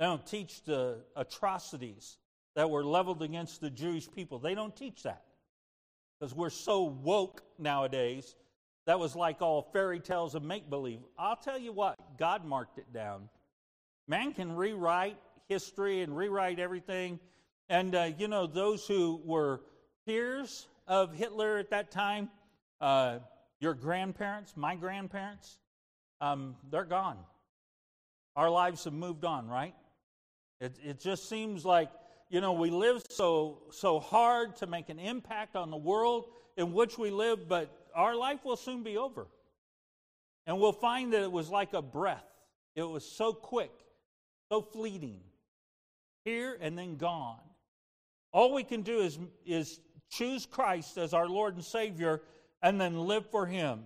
They 0.00 0.06
don't 0.06 0.26
teach 0.26 0.64
the 0.64 1.04
atrocities 1.14 2.16
that 2.56 2.68
were 2.68 2.84
leveled 2.84 3.22
against 3.22 3.60
the 3.60 3.70
Jewish 3.70 4.10
people. 4.10 4.40
They 4.40 4.56
don't 4.56 4.74
teach 4.74 5.04
that 5.04 5.22
because 6.18 6.34
we're 6.34 6.50
so 6.50 6.84
woke 6.84 7.42
nowadays. 7.58 8.34
That 8.86 8.98
was 8.98 9.16
like 9.16 9.42
all 9.42 9.62
fairy 9.72 10.00
tales 10.00 10.34
and 10.34 10.46
make 10.46 10.70
believe. 10.70 11.00
I'll 11.18 11.36
tell 11.36 11.58
you 11.58 11.72
what, 11.72 11.96
God 12.18 12.44
marked 12.44 12.78
it 12.78 12.92
down. 12.92 13.28
Man 14.08 14.32
can 14.32 14.54
rewrite 14.54 15.18
history 15.48 16.02
and 16.02 16.16
rewrite 16.16 16.58
everything. 16.58 17.18
And, 17.68 17.94
uh, 17.94 18.10
you 18.16 18.28
know, 18.28 18.46
those 18.46 18.86
who 18.86 19.20
were 19.24 19.60
peers 20.06 20.68
of 20.86 21.14
Hitler 21.14 21.58
at 21.58 21.70
that 21.70 21.90
time, 21.90 22.30
uh, 22.80 23.18
your 23.60 23.74
grandparents, 23.74 24.54
my 24.56 24.76
grandparents, 24.76 25.58
um, 26.20 26.56
they're 26.70 26.84
gone. 26.84 27.18
Our 28.36 28.50
lives 28.50 28.84
have 28.84 28.92
moved 28.92 29.24
on, 29.24 29.48
right? 29.48 29.74
It, 30.60 30.76
it 30.84 31.00
just 31.00 31.28
seems 31.28 31.64
like, 31.64 31.90
you 32.28 32.40
know, 32.40 32.52
we 32.52 32.70
live 32.70 33.02
so, 33.10 33.62
so 33.70 34.00
hard 34.00 34.56
to 34.56 34.66
make 34.66 34.88
an 34.88 34.98
impact 34.98 35.56
on 35.56 35.70
the 35.70 35.76
world 35.76 36.26
in 36.56 36.72
which 36.72 36.98
we 36.98 37.10
live, 37.10 37.48
but 37.48 37.88
our 37.94 38.14
life 38.16 38.44
will 38.44 38.56
soon 38.56 38.82
be 38.82 38.96
over. 38.96 39.26
And 40.46 40.60
we'll 40.60 40.72
find 40.72 41.12
that 41.12 41.22
it 41.22 41.32
was 41.32 41.50
like 41.50 41.72
a 41.72 41.82
breath. 41.82 42.24
It 42.74 42.82
was 42.82 43.04
so 43.04 43.32
quick, 43.32 43.72
so 44.50 44.60
fleeting, 44.60 45.20
here 46.24 46.56
and 46.60 46.76
then 46.76 46.96
gone. 46.96 47.40
All 48.32 48.52
we 48.52 48.64
can 48.64 48.82
do 48.82 48.98
is, 48.98 49.18
is 49.44 49.80
choose 50.10 50.46
Christ 50.46 50.98
as 50.98 51.14
our 51.14 51.28
Lord 51.28 51.54
and 51.54 51.64
Savior 51.64 52.22
and 52.62 52.80
then 52.80 52.98
live 52.98 53.26
for 53.30 53.46
Him. 53.46 53.84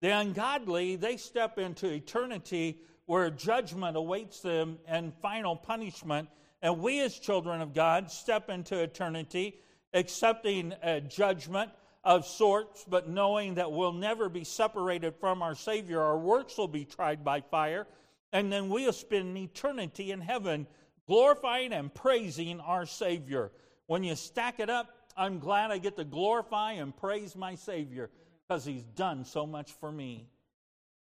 The 0.00 0.10
ungodly, 0.10 0.96
they 0.96 1.16
step 1.16 1.58
into 1.58 1.88
eternity 1.88 2.80
where 3.06 3.30
judgment 3.30 3.96
awaits 3.96 4.40
them 4.40 4.78
and 4.86 5.12
final 5.22 5.56
punishment. 5.56 6.28
And 6.64 6.80
we, 6.80 7.00
as 7.02 7.16
children 7.16 7.60
of 7.60 7.74
God, 7.74 8.10
step 8.10 8.48
into 8.48 8.80
eternity 8.80 9.60
accepting 9.92 10.74
a 10.82 11.00
judgment 11.00 11.70
of 12.02 12.26
sorts, 12.26 12.84
but 12.88 13.08
knowing 13.08 13.54
that 13.54 13.70
we'll 13.70 13.92
never 13.92 14.28
be 14.28 14.44
separated 14.44 15.14
from 15.14 15.40
our 15.42 15.54
Savior. 15.54 16.00
Our 16.00 16.18
works 16.18 16.58
will 16.58 16.68
be 16.68 16.84
tried 16.84 17.22
by 17.22 17.42
fire, 17.42 17.86
and 18.32 18.52
then 18.52 18.70
we'll 18.70 18.92
spend 18.92 19.38
eternity 19.38 20.10
in 20.10 20.20
heaven 20.20 20.66
glorifying 21.06 21.72
and 21.72 21.94
praising 21.94 22.60
our 22.60 22.84
Savior. 22.86 23.52
When 23.86 24.02
you 24.02 24.16
stack 24.16 24.58
it 24.58 24.68
up, 24.68 24.88
I'm 25.16 25.38
glad 25.38 25.70
I 25.70 25.78
get 25.78 25.96
to 25.96 26.04
glorify 26.04 26.72
and 26.72 26.96
praise 26.96 27.36
my 27.36 27.54
Savior 27.54 28.10
because 28.48 28.64
He's 28.64 28.84
done 28.84 29.24
so 29.24 29.46
much 29.46 29.72
for 29.72 29.92
me. 29.92 30.28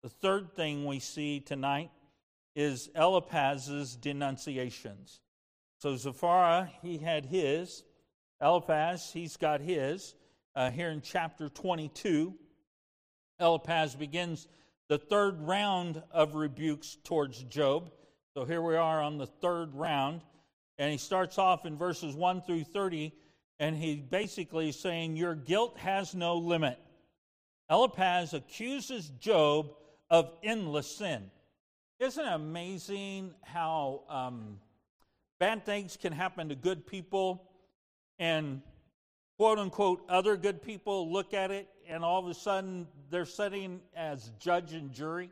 The 0.03 0.09
third 0.09 0.55
thing 0.55 0.85
we 0.85 0.99
see 0.99 1.39
tonight 1.39 1.89
is 2.55 2.89
Eliphaz's 2.95 3.95
denunciations. 3.95 5.19
So 5.79 5.95
Zophar, 5.95 6.69
he 6.81 6.97
had 6.97 7.25
his. 7.25 7.83
Eliphaz, 8.41 9.11
he's 9.13 9.37
got 9.37 9.61
his. 9.61 10.13
Uh, 10.53 10.69
here 10.69 10.89
in 10.89 11.01
chapter 11.01 11.47
22, 11.47 12.33
Eliphaz 13.39 13.95
begins 13.95 14.49
the 14.89 14.97
third 14.97 15.39
round 15.41 16.03
of 16.11 16.35
rebukes 16.35 16.97
towards 17.05 17.43
Job. 17.43 17.91
So 18.33 18.43
here 18.43 18.61
we 18.61 18.75
are 18.75 19.01
on 19.01 19.17
the 19.17 19.25
third 19.25 19.73
round. 19.73 20.21
And 20.77 20.91
he 20.91 20.97
starts 20.97 21.37
off 21.37 21.65
in 21.65 21.77
verses 21.77 22.13
1 22.13 22.41
through 22.41 22.63
30, 22.65 23.13
and 23.59 23.75
he 23.75 23.95
basically 23.95 24.69
is 24.69 24.79
saying, 24.79 25.15
Your 25.15 25.35
guilt 25.35 25.77
has 25.77 26.13
no 26.13 26.37
limit. 26.37 26.77
Eliphaz 27.69 28.33
accuses 28.33 29.09
Job 29.19 29.71
of 30.09 30.31
endless 30.43 30.93
sin. 30.93 31.31
Isn't 31.99 32.25
it 32.25 32.33
amazing 32.33 33.33
how 33.43 34.03
um, 34.09 34.57
bad 35.39 35.65
things 35.65 35.97
can 35.97 36.13
happen 36.13 36.49
to 36.49 36.55
good 36.55 36.85
people 36.85 37.43
and 38.19 38.61
quote 39.37 39.57
unquote 39.57 40.03
other 40.09 40.35
good 40.35 40.61
people 40.61 41.11
look 41.11 41.33
at 41.33 41.49
it 41.49 41.67
and 41.87 42.03
all 42.03 42.19
of 42.19 42.27
a 42.27 42.33
sudden 42.33 42.87
they're 43.09 43.25
sitting 43.25 43.79
as 43.95 44.31
judge 44.39 44.73
and 44.73 44.91
jury? 44.91 45.31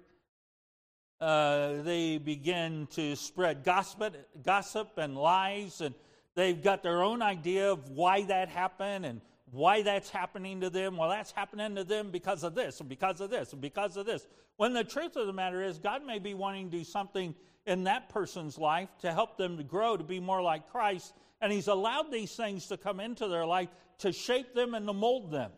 Uh, 1.19 1.81
they 1.81 2.17
begin 2.17 2.87
to 2.91 3.15
spread 3.15 3.63
gossip, 3.63 4.15
gossip 4.43 4.91
and 4.97 5.17
lies, 5.17 5.81
and 5.81 5.95
they've 6.35 6.63
got 6.63 6.83
their 6.83 7.01
own 7.01 7.23
idea 7.23 7.71
of 7.71 7.89
why 7.89 8.21
that 8.21 8.49
happened 8.49 9.03
and 9.03 9.19
why 9.51 9.81
that's 9.81 10.09
happening 10.09 10.61
to 10.61 10.69
them. 10.69 10.95
Well, 10.95 11.09
that's 11.09 11.31
happening 11.31 11.75
to 11.75 11.83
them 11.83 12.11
because 12.11 12.43
of 12.43 12.53
this, 12.53 12.79
and 12.81 12.87
because 12.87 13.19
of 13.19 13.31
this, 13.31 13.51
and 13.51 13.61
because 13.61 13.97
of 13.97 14.05
this. 14.05 14.27
When 14.57 14.73
the 14.73 14.83
truth 14.83 15.15
of 15.15 15.25
the 15.25 15.33
matter 15.33 15.63
is, 15.63 15.79
God 15.79 16.05
may 16.05 16.19
be 16.19 16.33
wanting 16.33 16.69
to 16.69 16.77
do 16.77 16.83
something 16.83 17.33
in 17.67 17.83
that 17.83 18.09
person's 18.09 18.57
life 18.57 18.89
to 19.01 19.11
help 19.11 19.37
them 19.37 19.57
to 19.57 19.63
grow 19.63 19.97
to 19.97 20.03
be 20.03 20.19
more 20.19 20.41
like 20.41 20.71
Christ, 20.71 21.13
and 21.41 21.51
He's 21.51 21.67
allowed 21.67 22.11
these 22.11 22.35
things 22.35 22.67
to 22.67 22.77
come 22.77 22.99
into 22.99 23.27
their 23.27 23.45
life 23.45 23.69
to 23.99 24.11
shape 24.11 24.53
them 24.53 24.73
and 24.73 24.87
to 24.87 24.93
mold 24.93 25.31
them. 25.31 25.51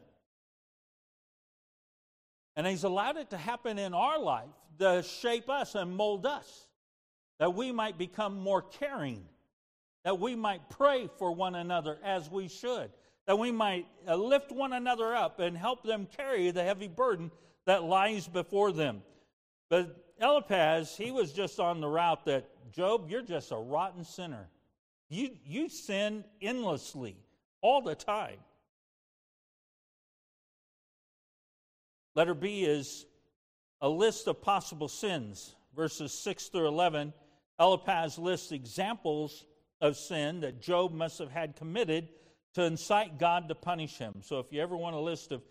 And 2.55 2.67
He's 2.67 2.83
allowed 2.83 3.17
it 3.17 3.29
to 3.29 3.37
happen 3.37 3.79
in 3.79 3.93
our 3.93 4.19
life 4.19 4.49
to 4.79 5.03
shape 5.03 5.49
us 5.49 5.75
and 5.75 5.95
mold 5.95 6.25
us, 6.25 6.67
that 7.39 7.53
we 7.53 7.71
might 7.71 7.97
become 7.97 8.39
more 8.39 8.61
caring, 8.61 9.23
that 10.03 10.19
we 10.19 10.35
might 10.35 10.69
pray 10.69 11.09
for 11.17 11.31
one 11.31 11.55
another 11.55 11.97
as 12.03 12.29
we 12.29 12.47
should 12.47 12.91
that 13.29 13.37
we 13.37 13.51
might 13.51 13.85
uh, 14.07 14.15
lift 14.15 14.51
one 14.51 14.73
another 14.73 15.13
up 15.13 15.39
and 15.39 15.55
help 15.55 15.83
them 15.83 16.07
carry 16.17 16.49
the 16.49 16.63
heavy 16.63 16.87
burden 16.87 17.29
that 17.67 17.83
lies 17.83 18.27
before 18.27 18.71
them. 18.71 19.03
But 19.69 20.08
Eliphaz, 20.21 20.95
he 20.97 21.11
was 21.11 21.31
just 21.31 21.59
on 21.59 21.81
the 21.81 21.87
route 21.87 22.25
that, 22.25 22.45
Job, 22.71 23.09
you're 23.09 23.21
just 23.21 23.51
a 23.51 23.55
rotten 23.55 24.03
sinner. 24.03 24.47
You, 25.09 25.31
you 25.45 25.69
sin 25.69 26.23
endlessly, 26.41 27.15
all 27.61 27.81
the 27.81 27.95
time. 27.95 28.37
Letter 32.15 32.33
B 32.33 32.63
is 32.63 33.05
a 33.81 33.89
list 33.89 34.27
of 34.27 34.41
possible 34.41 34.87
sins. 34.87 35.55
Verses 35.75 36.11
6 36.13 36.47
through 36.47 36.67
11, 36.67 37.13
Eliphaz 37.59 38.17
lists 38.17 38.51
examples 38.51 39.45
of 39.81 39.95
sin 39.95 40.41
that 40.41 40.61
Job 40.61 40.91
must 40.91 41.19
have 41.19 41.31
had 41.31 41.55
committed 41.55 42.09
to 42.55 42.63
incite 42.63 43.17
God 43.17 43.47
to 43.47 43.55
punish 43.55 43.97
him. 43.97 44.15
So 44.21 44.39
if 44.39 44.51
you 44.51 44.61
ever 44.61 44.75
want 44.75 44.95
a 44.95 44.99
list 44.99 45.31
of 45.31 45.41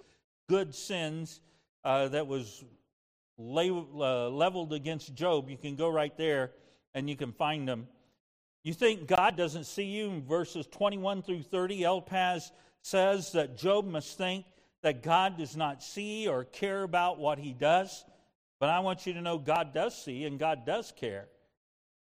good 0.48 0.74
sins 0.74 1.40
uh, 1.84 2.08
that 2.08 2.26
was 2.26 2.64
lay, 3.38 3.70
uh, 3.70 4.28
leveled 4.28 4.72
against 4.72 5.14
Job, 5.14 5.48
you 5.48 5.56
can 5.56 5.76
go 5.76 5.88
right 5.88 6.16
there 6.16 6.50
and 6.94 7.08
you 7.08 7.16
can 7.16 7.32
find 7.32 7.66
them. 7.66 7.86
You 8.64 8.74
think 8.74 9.06
God 9.06 9.36
doesn't 9.36 9.64
see 9.64 9.84
you 9.84 10.10
in 10.10 10.26
verses 10.26 10.66
21 10.66 11.22
through 11.22 11.42
30? 11.44 11.84
Eliphaz 11.84 12.50
says 12.82 13.32
that 13.32 13.56
Job 13.56 13.86
must 13.86 14.18
think 14.18 14.44
that 14.82 15.02
God 15.02 15.38
does 15.38 15.56
not 15.56 15.82
see 15.82 16.28
or 16.28 16.44
care 16.44 16.82
about 16.82 17.18
what 17.18 17.38
he 17.38 17.52
does. 17.52 18.04
But 18.60 18.70
I 18.70 18.80
want 18.80 19.06
you 19.06 19.12
to 19.14 19.20
know 19.20 19.38
God 19.38 19.72
does 19.72 19.96
see 19.96 20.24
and 20.24 20.38
God 20.38 20.66
does 20.66 20.92
care. 20.96 21.28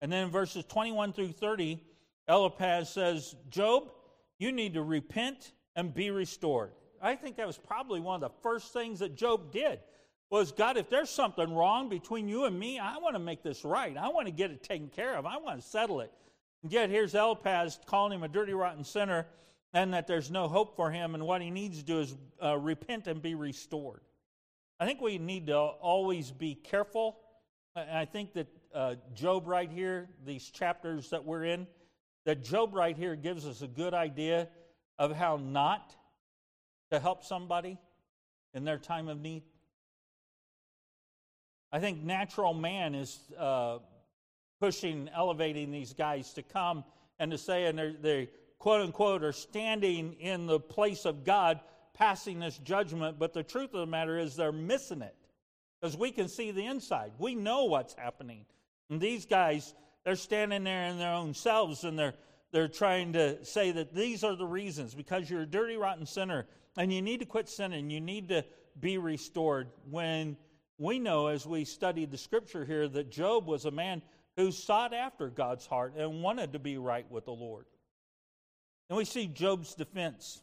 And 0.02 0.12
then 0.12 0.26
in 0.26 0.32
verses 0.32 0.66
21 0.66 1.14
through 1.14 1.32
30, 1.32 1.82
Eliphaz 2.28 2.90
says, 2.90 3.36
Job, 3.50 3.92
you 4.38 4.52
need 4.52 4.76
to 4.76 4.84
repent 4.84 5.54
and 5.76 5.94
be 5.94 6.12
restored. 6.12 6.72
I 7.02 7.16
think 7.16 7.38
that 7.38 7.48
was 7.48 7.58
probably 7.58 8.00
one 8.00 8.16
of 8.16 8.22
the 8.22 8.38
first 8.42 8.72
things 8.72 9.00
that 9.00 9.16
Job 9.16 9.52
did 9.52 9.80
was 10.34 10.52
God, 10.52 10.78
if 10.78 10.90
there's 10.90 11.10
something 11.10 11.54
wrong 11.54 11.90
between 11.90 12.28
you 12.28 12.46
and 12.46 12.58
me, 12.58 12.80
I 12.80 12.98
want 12.98 13.16
to 13.16 13.20
make 13.20 13.44
this 13.44 13.64
right. 13.64 13.96
I 13.96 14.10
want 14.10 14.28
to 14.28 14.34
get 14.34 14.52
it 14.52 14.64
taken 14.64 14.90
care 14.90 15.16
of. 15.16 15.26
I 15.26 15.38
want 15.38 15.62
to 15.62 15.68
settle 15.68 16.02
it. 16.02 16.12
And 16.64 16.72
yet 16.72 16.90
here's 16.90 17.14
Eliphaz 17.14 17.80
calling 17.86 18.14
him 18.14 18.24
a 18.24 18.28
dirty, 18.28 18.54
rotten 18.54 18.84
sinner 18.84 19.28
and 19.74 19.94
that 19.94 20.08
there's 20.08 20.30
no 20.30 20.48
hope 20.48 20.76
for 20.76 20.92
him, 20.92 21.16
and 21.16 21.26
what 21.26 21.42
he 21.42 21.50
needs 21.50 21.80
to 21.80 21.84
do 21.84 22.00
is 22.00 22.16
uh, 22.44 22.58
repent 22.58 23.08
and 23.08 23.22
be 23.22 23.34
restored. 23.34 24.02
I 24.80 24.86
think 24.86 25.02
we 25.02 25.18
need 25.18 25.48
to 25.48 25.58
always 25.58 26.32
be 26.32 26.54
careful. 26.56 27.18
And 27.76 27.98
I 27.98 28.06
think 28.06 28.34
that 28.34 28.48
uh, 28.74 28.96
Job, 29.16 29.48
right 29.48 29.72
here, 29.72 30.10
these 30.26 30.50
chapters 30.50 31.10
that 31.10 31.26
we're 31.26 31.46
in, 31.46 31.66
that 32.26 32.44
Job, 32.44 32.76
right 32.76 32.96
here, 32.96 33.16
gives 33.16 33.48
us 33.48 33.62
a 33.62 33.68
good 33.68 33.96
idea 33.96 34.48
of 35.00 35.16
how 35.16 35.38
not 35.38 35.96
to 36.92 37.00
help 37.00 37.24
somebody 37.24 37.80
in 38.54 38.64
their 38.64 38.78
time 38.78 39.08
of 39.08 39.20
need. 39.20 39.42
I 41.74 41.80
think 41.80 42.04
natural 42.04 42.54
man 42.54 42.94
is 42.94 43.20
uh, 43.36 43.80
pushing, 44.62 45.10
elevating 45.14 45.72
these 45.72 45.94
guys 45.94 46.32
to 46.34 46.44
come 46.44 46.84
and 47.18 47.32
to 47.32 47.38
say, 47.40 47.66
and 47.66 47.98
they 48.00 48.30
quote 48.60 48.82
unquote 48.82 49.24
are 49.24 49.32
standing 49.34 50.14
in 50.20 50.46
the 50.46 50.60
place 50.60 51.06
of 51.06 51.26
God 51.26 51.60
passing 51.96 52.40
this 52.40 52.60
judgment, 52.60 53.18
but 53.18 53.34
the 53.34 53.42
truth 53.42 53.74
of 53.74 53.80
the 53.80 53.88
matter 53.88 54.20
is 54.20 54.36
they're 54.36 54.52
missing 54.52 55.02
it 55.02 55.16
because 55.82 55.98
we 55.98 56.12
can 56.12 56.28
see 56.28 56.52
the 56.52 56.66
inside. 56.66 57.12
We 57.18 57.34
know 57.34 57.66
what's 57.66 57.96
happening. 57.96 58.46
And 58.92 59.02
these 59.02 59.26
guys, 59.26 59.74
they're 60.06 60.16
standing 60.16 60.64
there 60.64 60.86
in 60.86 61.00
their 61.00 61.14
own 61.14 61.34
selves 61.34 61.84
and 61.84 61.98
they're, 61.98 62.14
they're 62.52 62.68
trying 62.68 63.14
to 63.14 63.44
say 63.44 63.72
that 63.72 63.96
these 63.96 64.24
are 64.24 64.36
the 64.36 64.46
reasons 64.46 64.94
because 64.94 65.28
you're 65.28 65.42
a 65.42 65.48
dirty, 65.48 65.76
rotten 65.76 66.06
sinner 66.06 66.46
and 66.78 66.94
you 66.94 67.02
need 67.02 67.22
to 67.22 67.26
quit 67.26 67.50
sinning. 67.50 67.90
You 67.90 68.00
need 68.00 68.30
to 68.30 68.46
be 68.80 69.00
restored. 69.00 69.70
When 69.90 70.38
we 70.78 71.00
know, 71.00 71.28
as 71.28 71.46
we 71.46 71.66
studied 71.66 72.12
the 72.12 72.18
scripture 72.18 72.66
here, 72.66 72.88
that 72.88 73.12
Job 73.12 73.46
was 73.46 73.66
a 73.66 73.72
man 73.72 74.02
who 74.36 74.52
sought 74.52 74.94
after 74.94 75.30
God's 75.30 75.66
heart 75.66 75.94
and 75.96 76.24
wanted 76.24 76.54
to 76.54 76.60
be 76.60 76.78
right 76.78 77.10
with 77.12 77.26
the 77.26 77.32
Lord. 77.32 77.66
And 78.90 78.98
we 78.98 79.06
see 79.06 79.28
Job's 79.28 79.76
defense. 79.76 80.42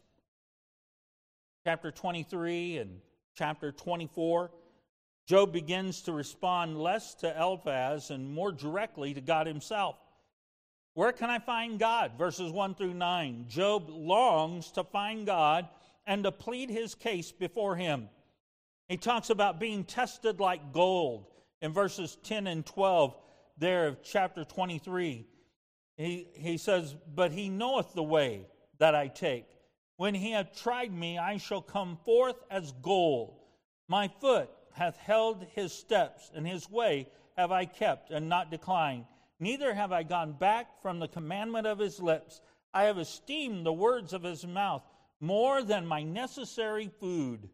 Chapter 1.63 1.91
23 1.91 2.77
and 2.77 2.99
chapter 3.35 3.71
24. 3.71 4.51
Job 5.27 5.53
begins 5.53 6.01
to 6.03 6.11
respond 6.11 6.81
less 6.81 7.13
to 7.15 7.39
Eliphaz 7.39 8.09
and 8.09 8.33
more 8.33 8.51
directly 8.51 9.13
to 9.13 9.21
God 9.21 9.47
himself. 9.47 9.95
Where 10.93 11.11
can 11.11 11.29
I 11.29 11.39
find 11.39 11.79
God? 11.79 12.13
Verses 12.17 12.51
1 12.51 12.75
through 12.75 12.93
9. 12.93 13.45
Job 13.47 13.89
longs 13.89 14.71
to 14.71 14.83
find 14.83 15.25
God 15.25 15.67
and 16.05 16.23
to 16.23 16.31
plead 16.31 16.69
his 16.69 16.95
case 16.95 17.31
before 17.31 17.75
him. 17.75 18.09
He 18.91 18.97
talks 18.97 19.29
about 19.29 19.57
being 19.57 19.85
tested 19.85 20.41
like 20.41 20.73
gold 20.73 21.27
in 21.61 21.71
verses 21.71 22.17
10 22.23 22.45
and 22.45 22.65
12 22.65 23.15
there 23.57 23.87
of 23.87 24.03
chapter 24.03 24.43
23. 24.43 25.25
He, 25.95 26.27
he 26.33 26.57
says, 26.57 26.93
But 27.15 27.31
he 27.31 27.47
knoweth 27.47 27.93
the 27.93 28.03
way 28.03 28.47
that 28.79 28.93
I 28.93 29.07
take. 29.07 29.45
When 29.95 30.13
he 30.13 30.31
hath 30.31 30.61
tried 30.61 30.91
me, 30.91 31.17
I 31.17 31.37
shall 31.37 31.61
come 31.61 31.99
forth 32.03 32.35
as 32.51 32.73
gold. 32.81 33.39
My 33.87 34.09
foot 34.19 34.49
hath 34.73 34.97
held 34.97 35.45
his 35.55 35.71
steps, 35.71 36.29
and 36.35 36.45
his 36.45 36.69
way 36.69 37.07
have 37.37 37.53
I 37.53 37.63
kept 37.63 38.11
and 38.11 38.27
not 38.27 38.51
declined. 38.51 39.05
Neither 39.39 39.73
have 39.73 39.93
I 39.93 40.03
gone 40.03 40.33
back 40.33 40.81
from 40.81 40.99
the 40.99 41.07
commandment 41.07 41.65
of 41.65 41.79
his 41.79 42.01
lips. 42.01 42.41
I 42.73 42.83
have 42.83 42.97
esteemed 42.97 43.65
the 43.65 43.71
words 43.71 44.11
of 44.11 44.23
his 44.23 44.45
mouth 44.45 44.83
more 45.21 45.63
than 45.63 45.87
my 45.87 46.03
necessary 46.03 46.91
food. 46.99 47.47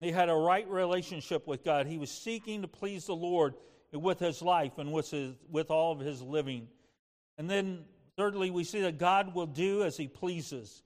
He 0.00 0.10
had 0.10 0.28
a 0.28 0.34
right 0.34 0.68
relationship 0.68 1.46
with 1.46 1.62
God. 1.62 1.86
He 1.86 1.98
was 1.98 2.10
seeking 2.10 2.62
to 2.62 2.68
please 2.68 3.06
the 3.06 3.14
Lord 3.14 3.54
with 3.92 4.18
his 4.18 4.40
life 4.40 4.78
and 4.78 4.92
with, 4.92 5.10
his, 5.10 5.34
with 5.50 5.70
all 5.70 5.92
of 5.92 6.00
his 6.00 6.22
living. 6.22 6.68
And 7.36 7.50
then, 7.50 7.84
thirdly, 8.16 8.50
we 8.50 8.64
see 8.64 8.80
that 8.82 8.98
God 8.98 9.34
will 9.34 9.46
do 9.46 9.82
as 9.82 9.96
he 9.96 10.08
pleases. 10.08 10.82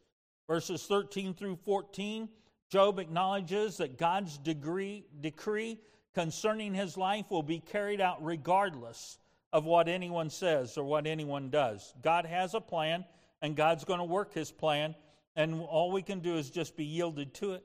Verses 0.48 0.85
13 0.85 1.35
through 1.35 1.57
14, 1.64 2.29
Job 2.70 2.98
acknowledges 2.98 3.77
that 3.77 3.98
God's 3.98 4.37
degree, 4.38 5.07
decree 5.20 5.79
concerning 6.14 6.74
his 6.74 6.96
life 6.96 7.31
will 7.31 7.42
be 7.42 7.61
carried 7.61 8.00
out 8.00 8.24
regardless 8.24 9.18
of 9.53 9.64
what 9.64 9.88
anyone 9.88 10.31
says 10.31 10.77
or 10.77 10.85
what 10.85 11.07
anyone 11.07 11.50
does. 11.50 11.94
God 12.03 12.27
has 12.27 12.55
a 12.55 12.61
plan, 12.61 13.05
and 13.42 13.55
God's 13.55 13.85
going 13.85 14.00
to 14.00 14.05
work 14.05 14.35
his 14.35 14.50
plan, 14.50 14.96
and 15.37 15.61
all 15.61 15.92
we 15.92 16.03
can 16.03 16.20
do 16.20 16.37
is 16.37 16.50
just 16.50 16.77
be 16.77 16.85
yielded 16.85 17.35
to 17.35 17.53
it. 17.53 17.64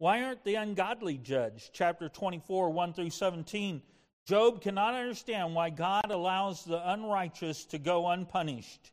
Why 0.00 0.22
aren't 0.22 0.44
the 0.44 0.54
ungodly 0.54 1.18
judged? 1.18 1.74
Chapter 1.74 2.08
24, 2.08 2.70
1 2.70 2.92
through 2.94 3.10
17 3.10 3.82
Job 4.26 4.62
cannot 4.62 4.94
understand 4.94 5.54
why 5.54 5.68
God 5.68 6.10
allows 6.10 6.64
the 6.64 6.80
unrighteous 6.90 7.66
to 7.66 7.78
go 7.78 8.08
unpunished. 8.08 8.92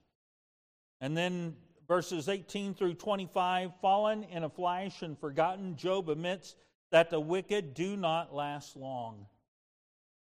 And 0.99 1.15
then 1.15 1.55
verses 1.87 2.27
18 2.27 2.73
through 2.73 2.95
25 2.95 3.71
fallen 3.81 4.25
in 4.25 4.43
a 4.43 4.49
flash 4.49 5.01
and 5.01 5.17
forgotten, 5.17 5.77
Job 5.77 6.09
admits 6.09 6.55
that 6.91 7.09
the 7.09 7.21
wicked 7.21 7.73
do 7.73 7.95
not 7.95 8.35
last 8.35 8.75
long. 8.75 9.27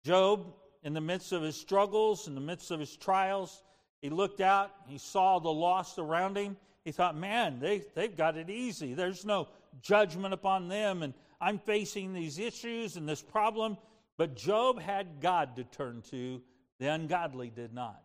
Job, 0.06 0.54
in 0.82 0.94
the 0.94 1.02
midst 1.02 1.32
of 1.32 1.42
his 1.42 1.56
struggles, 1.56 2.28
in 2.28 2.34
the 2.34 2.40
midst 2.40 2.70
of 2.70 2.80
his 2.80 2.96
trials, 2.96 3.62
he 4.00 4.08
looked 4.08 4.40
out, 4.40 4.70
he 4.86 4.96
saw 4.96 5.38
the 5.38 5.52
lost 5.52 5.98
around 5.98 6.38
him. 6.38 6.56
He 6.82 6.92
thought, 6.92 7.14
man, 7.14 7.60
they, 7.60 7.84
they've 7.94 8.16
got 8.16 8.38
it 8.38 8.48
easy. 8.48 8.94
There's 8.94 9.26
no 9.26 9.48
judgment 9.80 10.34
upon 10.34 10.68
them, 10.68 11.02
and 11.02 11.14
I'm 11.40 11.58
facing 11.58 12.12
these 12.12 12.38
issues 12.38 12.96
and 12.96 13.08
this 13.08 13.22
problem. 13.22 13.76
But 14.16 14.36
Job 14.36 14.80
had 14.80 15.20
God 15.20 15.56
to 15.56 15.64
turn 15.64 16.02
to, 16.10 16.42
the 16.78 16.88
ungodly 16.88 17.50
did 17.50 17.72
not. 17.72 18.02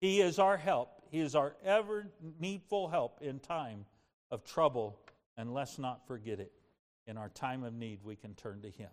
He 0.00 0.20
is 0.20 0.38
our 0.38 0.56
help. 0.56 0.88
He 1.10 1.20
is 1.20 1.34
our 1.34 1.54
ever 1.64 2.06
needful 2.38 2.88
help 2.88 3.20
in 3.20 3.38
time 3.38 3.84
of 4.30 4.44
trouble. 4.44 4.98
And 5.36 5.52
let's 5.54 5.78
not 5.78 6.06
forget 6.06 6.40
it. 6.40 6.52
In 7.06 7.16
our 7.16 7.28
time 7.28 7.64
of 7.64 7.74
need, 7.74 8.00
we 8.04 8.16
can 8.16 8.34
turn 8.34 8.62
to 8.62 8.70
Him. 8.70 8.90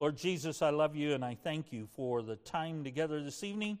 Lord 0.00 0.16
Jesus, 0.16 0.60
I 0.60 0.70
love 0.70 0.94
you 0.94 1.14
and 1.14 1.24
I 1.24 1.34
thank 1.34 1.72
you 1.72 1.88
for 1.96 2.22
the 2.22 2.36
time 2.36 2.84
together 2.84 3.22
this 3.22 3.42
evening. 3.42 3.78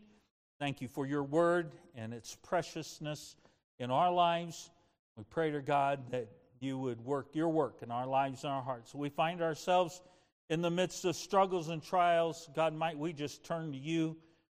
Thank 0.58 0.80
you 0.80 0.88
for 0.88 1.06
your 1.06 1.22
word 1.22 1.72
and 1.94 2.14
its 2.14 2.34
preciousness 2.36 3.36
in 3.78 3.90
our 3.90 4.10
lives. 4.10 4.70
We 5.16 5.24
pray 5.24 5.50
to 5.50 5.60
God 5.60 6.10
that 6.12 6.28
you 6.60 6.78
would 6.78 7.00
work 7.00 7.34
your 7.34 7.48
work 7.48 7.82
in 7.82 7.90
our 7.90 8.06
lives 8.06 8.44
and 8.44 8.52
our 8.52 8.62
hearts. 8.62 8.94
we 8.94 9.08
find 9.08 9.42
ourselves 9.42 10.02
in 10.48 10.62
the 10.62 10.70
midst 10.70 11.04
of 11.04 11.16
struggles 11.16 11.68
and 11.68 11.82
trials, 11.82 12.48
God, 12.54 12.72
might 12.72 12.98
we 12.98 13.12
just 13.12 13.44
turn 13.44 13.72
to 13.72 13.78
you, 13.78 14.16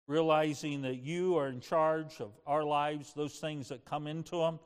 realizing 0.06 0.82
that 0.82 0.96
you 0.96 1.36
are 1.36 1.48
in 1.48 1.60
charge 1.60 2.20
of 2.20 2.32
our 2.46 2.64
lives, 2.64 3.12
those 3.14 3.38
things 3.38 3.68
that 3.68 3.84
come 3.84 4.06
into 4.06 4.36
them. 4.36 4.58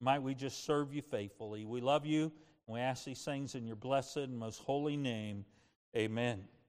Might 0.00 0.22
we 0.22 0.34
just 0.34 0.64
serve 0.64 0.94
you 0.94 1.02
faithfully. 1.02 1.64
We 1.64 1.80
love 1.80 2.06
you, 2.06 2.24
and 2.66 2.74
we 2.74 2.80
ask 2.80 3.04
these 3.04 3.24
things 3.24 3.54
in 3.54 3.66
your 3.66 3.76
blessed 3.76 4.18
and 4.18 4.38
most 4.38 4.60
holy 4.60 4.96
name. 4.96 5.44
Amen. 5.96 6.48